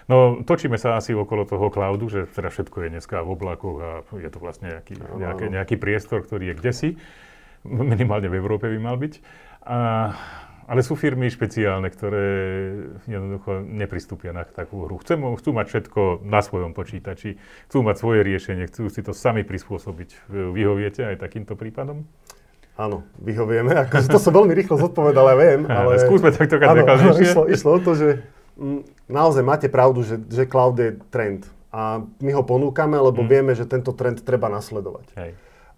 No, 0.07 0.43
točíme 0.43 0.75
sa 0.75 0.99
asi 0.99 1.15
okolo 1.15 1.47
toho 1.47 1.71
cloudu, 1.71 2.11
že 2.11 2.27
teda 2.27 2.51
všetko 2.51 2.75
je 2.83 2.87
dneska 2.91 3.23
v 3.23 3.29
oblakoch 3.39 3.77
a 3.79 3.89
je 4.19 4.27
to 4.27 4.39
vlastne 4.43 4.75
nejaký, 4.75 4.99
nejaký, 4.99 5.45
nejaký 5.47 5.75
priestor, 5.79 6.27
ktorý 6.27 6.51
je 6.51 6.55
kdesi. 6.59 6.89
Minimálne 7.63 8.27
v 8.27 8.35
Európe 8.35 8.67
by 8.67 8.79
mal 8.83 8.99
byť. 8.99 9.13
A, 9.63 10.11
ale 10.67 10.81
sú 10.81 10.93
firmy 10.99 11.29
špeciálne, 11.29 11.87
ktoré 11.91 12.27
jednoducho 13.07 13.63
nepristúpia 13.63 14.31
na 14.31 14.43
takú 14.43 14.85
hru. 14.85 14.99
Chcú, 15.01 15.39
chcú 15.39 15.49
mať 15.51 15.65
všetko 15.69 16.01
na 16.23 16.41
svojom 16.43 16.71
počítači, 16.71 17.37
chcú 17.69 17.77
mať 17.83 17.95
svoje 17.97 18.19
riešenie, 18.23 18.69
chcú 18.71 18.87
si 18.87 19.01
to 19.03 19.11
sami 19.11 19.47
prispôsobiť. 19.47 20.31
Vyhoviete 20.31 21.07
aj 21.13 21.21
takýmto 21.21 21.53
prípadom? 21.59 22.07
Áno, 22.73 23.05
vyhovieme. 23.21 23.75
Ako, 23.87 24.09
to 24.09 24.19
som 24.19 24.33
veľmi 24.33 24.53
rýchlo 24.57 24.81
zodpovedal, 24.81 25.33
ja 25.33 25.37
viem. 25.37 25.61
Ale... 25.69 26.01
Skúsme 26.01 26.33
takto 26.33 26.57
áno, 26.57 27.13
išlo, 27.21 27.45
išlo 27.45 27.69
o 27.77 27.79
to, 27.79 27.93
že 27.93 28.07
Mm, 28.53 28.85
naozaj 29.09 29.41
máte 29.41 29.67
pravdu, 29.69 30.05
že, 30.05 30.21
že 30.29 30.45
cloud 30.45 30.77
je 30.77 30.93
trend. 31.09 31.49
A 31.73 32.05
my 32.21 32.31
ho 32.37 32.45
ponúkame, 32.45 33.01
lebo 33.01 33.25
mm. 33.25 33.29
vieme, 33.29 33.51
že 33.57 33.65
tento 33.65 33.97
trend 33.97 34.21
treba 34.21 34.45
nasledovať. 34.45 35.07
Hej. 35.17 35.31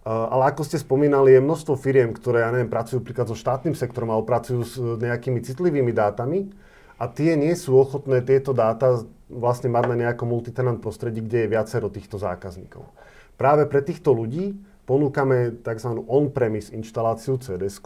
Uh, 0.05 0.29
ale 0.29 0.53
ako 0.53 0.61
ste 0.61 0.77
spomínali, 0.77 1.33
je 1.33 1.41
množstvo 1.41 1.81
firiem, 1.81 2.13
ktoré, 2.13 2.45
ja 2.45 2.53
neviem, 2.53 2.69
pracujú 2.69 3.01
príklad 3.01 3.25
so 3.25 3.33
štátnym 3.33 3.73
sektorom 3.73 4.13
alebo 4.13 4.29
pracujú 4.29 4.61
s 4.61 4.77
nejakými 4.77 5.41
citlivými 5.41 5.89
dátami 5.89 6.53
a 7.01 7.09
tie 7.09 7.33
nie 7.33 7.57
sú 7.57 7.73
ochotné 7.73 8.21
tieto 8.21 8.53
dáta 8.53 9.01
vlastne 9.25 9.73
mať 9.73 9.83
na 9.89 10.05
nejakom 10.05 10.29
multitenant 10.29 10.77
prostredí, 10.77 11.25
kde 11.25 11.49
je 11.49 11.53
viacero 11.57 11.89
týchto 11.89 12.21
zákazníkov. 12.21 12.85
Práve 13.33 13.65
pre 13.65 13.81
týchto 13.81 14.13
ľudí 14.13 14.53
ponúkame 14.85 15.57
tzv. 15.65 15.97
on-premise 16.05 16.69
inštaláciu 16.69 17.41
cds 17.41 17.81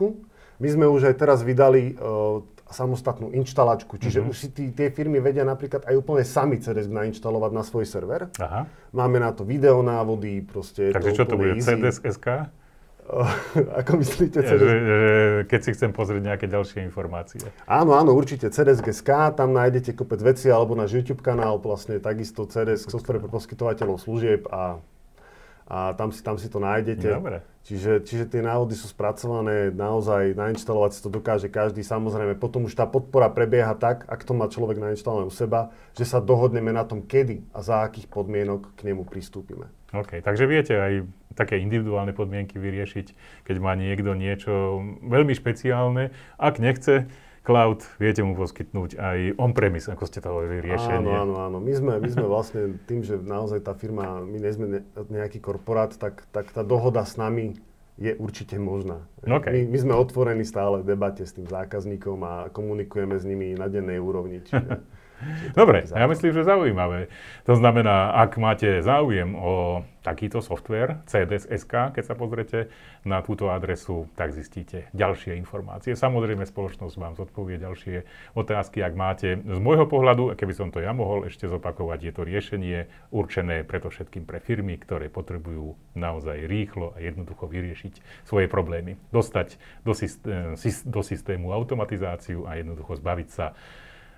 My 0.59 0.67
sme 0.67 0.85
už 0.91 1.07
aj 1.07 1.15
teraz 1.23 1.39
vydali 1.39 1.95
uh, 1.95 2.43
samostatnú 2.69 3.33
inštalačku. 3.33 3.97
Čiže 3.97 4.21
mm-hmm. 4.21 4.31
už 4.31 4.35
si 4.37 4.47
tí, 4.53 4.65
tie 4.69 4.93
firmy 4.93 5.17
vedia 5.17 5.41
napríklad 5.41 5.89
aj 5.89 5.95
úplne 5.97 6.23
sami 6.25 6.61
CDS 6.61 6.89
nainštalovať 6.89 7.51
na 7.53 7.63
svoj 7.65 7.85
server. 7.89 8.29
Aha. 8.37 8.69
Máme 8.93 9.17
na 9.17 9.33
to 9.33 9.41
videonávody, 9.45 10.45
proste 10.45 10.93
Takže 10.93 11.11
to 11.13 11.17
čo 11.17 11.23
to 11.25 11.35
bude, 11.37 11.57
SK? 11.59 12.49
Ako 13.81 13.97
myslíte? 13.97 14.37
Ja, 14.45 14.53
že, 14.53 14.69
že, 14.69 14.97
keď 15.49 15.59
si 15.65 15.69
chcem 15.73 15.89
pozrieť 15.89 16.21
nejaké 16.29 16.45
ďalšie 16.45 16.85
informácie. 16.85 17.41
Áno, 17.65 17.97
áno, 17.97 18.13
určite 18.13 18.53
CDS.sk, 18.53 19.33
tam 19.33 19.49
nájdete 19.57 19.97
kopec 19.97 20.21
veci, 20.21 20.53
alebo 20.53 20.77
náš 20.77 20.93
YouTube 20.93 21.25
kanál, 21.25 21.57
vlastne 21.57 21.97
takisto 21.97 22.45
CDS, 22.45 22.85
software 22.85 23.17
pre 23.17 23.29
poskytovateľov 23.33 23.97
služieb 23.97 24.45
a 24.53 24.77
a 25.69 25.93
tam 25.93 26.09
si, 26.09 26.25
tam 26.25 26.41
si 26.41 26.49
to 26.49 26.57
nájdete. 26.57 27.09
Dobre. 27.13 27.45
Čiže, 27.61 28.01
čiže 28.01 28.25
tie 28.25 28.41
návody 28.41 28.73
sú 28.73 28.89
spracované 28.89 29.69
naozaj, 29.69 30.33
nainštalovať 30.33 30.91
si 30.97 30.99
to 31.05 31.09
dokáže 31.13 31.53
každý. 31.53 31.85
Samozrejme, 31.85 32.33
potom 32.41 32.65
už 32.65 32.73
tá 32.73 32.89
podpora 32.89 33.29
prebieha 33.29 33.77
tak, 33.77 34.09
ak 34.09 34.25
to 34.25 34.33
má 34.33 34.49
človek 34.49 34.81
nainštalované 34.81 35.29
u 35.29 35.33
seba, 35.33 35.69
že 35.93 36.09
sa 36.09 36.17
dohodneme 36.17 36.73
na 36.73 36.81
tom, 36.81 37.05
kedy 37.05 37.45
a 37.53 37.61
za 37.61 37.85
akých 37.85 38.09
podmienok 38.09 38.73
k 38.73 38.89
nemu 38.89 39.05
pristúpime. 39.05 39.69
OK, 39.93 40.25
takže 40.25 40.49
viete 40.49 40.73
aj 40.77 40.93
také 41.37 41.61
individuálne 41.61 42.13
podmienky 42.13 42.57
vyriešiť, 42.57 43.07
keď 43.45 43.55
má 43.61 43.77
niekto 43.77 44.17
niečo 44.17 44.81
veľmi 45.05 45.33
špeciálne. 45.37 46.09
Ak 46.41 46.57
nechce, 46.57 47.05
cloud, 47.49 47.81
viete 47.97 48.21
mu 48.21 48.37
poskytnúť 48.37 49.01
aj 49.01 49.17
on-premise, 49.41 49.89
ako 49.89 50.05
ste 50.05 50.21
to 50.21 50.29
hovorili, 50.29 50.61
riešenie. 50.61 51.09
Áno, 51.09 51.25
áno, 51.25 51.35
áno. 51.41 51.57
My 51.57 51.73
sme, 51.73 51.93
my 51.97 52.09
sme 52.13 52.25
vlastne 52.29 52.77
tým, 52.85 53.01
že 53.01 53.17
naozaj 53.17 53.65
tá 53.65 53.73
firma, 53.73 54.21
my 54.21 54.37
nie 54.37 54.53
sme 54.53 54.85
nejaký 55.09 55.41
korporát, 55.41 55.97
tak, 55.97 56.29
tak 56.29 56.53
tá 56.53 56.61
dohoda 56.61 57.01
s 57.01 57.17
nami 57.17 57.57
je 57.97 58.13
určite 58.15 58.55
možná. 58.61 59.01
Okay. 59.25 59.65
My, 59.65 59.75
my 59.75 59.77
sme 59.81 59.93
otvorení 59.97 60.45
stále 60.45 60.85
v 60.85 60.93
debate 60.93 61.25
s 61.25 61.33
tým 61.33 61.49
zákazníkom 61.49 62.21
a 62.21 62.33
komunikujeme 62.53 63.17
s 63.17 63.25
nimi 63.25 63.57
na 63.57 63.65
dennej 63.65 63.97
úrovni. 63.97 64.45
Čiže... 64.45 64.79
Dobre, 65.51 65.83
ja 65.87 66.07
myslím, 66.07 66.31
že 66.31 66.47
zaujímavé. 66.47 67.11
To 67.43 67.53
znamená, 67.55 68.15
ak 68.15 68.39
máte 68.39 68.79
záujem 68.79 69.35
o 69.35 69.83
takýto 69.99 70.39
software, 70.39 71.03
CDS.sk, 71.05 71.91
keď 71.91 72.03
sa 72.03 72.15
pozrete 72.15 72.71
na 73.03 73.19
túto 73.19 73.51
adresu, 73.51 74.07
tak 74.15 74.31
zistíte 74.31 74.87
ďalšie 74.95 75.35
informácie. 75.35 75.93
Samozrejme, 75.93 76.47
spoločnosť 76.47 76.95
vám 76.95 77.13
zodpovie 77.19 77.59
ďalšie 77.59 78.07
otázky, 78.33 78.79
ak 78.79 78.93
máte. 78.95 79.29
Z 79.43 79.59
môjho 79.59 79.85
pohľadu, 79.85 80.33
keby 80.39 80.53
som 80.55 80.71
to 80.71 80.79
ja 80.79 80.95
mohol 80.95 81.27
ešte 81.27 81.51
zopakovať, 81.51 81.99
je 81.99 82.13
to 82.15 82.21
riešenie 82.23 82.77
určené 83.11 83.67
preto 83.67 83.91
všetkým 83.91 84.23
pre 84.23 84.39
firmy, 84.39 84.79
ktoré 84.79 85.11
potrebujú 85.11 85.75
naozaj 85.99 86.47
rýchlo 86.47 86.95
a 86.95 87.03
jednoducho 87.03 87.51
vyriešiť 87.51 88.23
svoje 88.23 88.47
problémy. 88.47 88.95
Dostať 89.11 89.59
do, 89.83 89.91
systé- 89.91 90.55
do 90.87 91.01
systému 91.03 91.51
automatizáciu 91.51 92.47
a 92.47 92.55
jednoducho 92.55 92.95
zbaviť 92.95 93.29
sa 93.29 93.51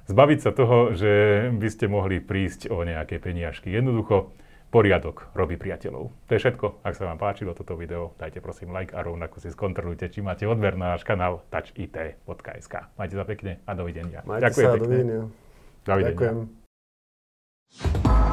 zbaviť 0.07 0.39
sa 0.41 0.51
toho, 0.55 0.95
že 0.95 1.11
by 1.53 1.67
ste 1.69 1.85
mohli 1.91 2.23
prísť 2.23 2.71
o 2.71 2.81
nejaké 2.81 3.21
peniažky. 3.21 3.69
Jednoducho, 3.69 4.33
poriadok 4.71 5.27
robí 5.35 5.59
priateľov. 5.59 6.09
To 6.09 6.31
je 6.31 6.39
všetko. 6.39 6.79
Ak 6.81 6.95
sa 6.95 7.11
vám 7.11 7.19
páčilo 7.19 7.51
toto 7.51 7.75
video, 7.75 8.15
dajte 8.15 8.39
prosím 8.39 8.71
like 8.71 8.95
a 8.95 9.03
rovnako 9.03 9.43
si 9.43 9.51
skontrolujte, 9.51 10.07
či 10.07 10.23
máte 10.23 10.47
odber 10.47 10.79
na 10.79 10.95
náš 10.95 11.03
kanál 11.03 11.43
touchit.sk. 11.51 12.73
Majte 12.95 13.15
sa 13.19 13.25
pekne 13.27 13.59
a 13.67 13.71
dovidenia. 13.75 14.23
Majte 14.23 14.47
Ďakujem 14.47 14.65
sa, 14.65 14.73
pekne. 14.73 14.85
dovidenia. 14.87 15.21
Dovidenia. 15.83 16.15
Ďakujem. 16.15 18.30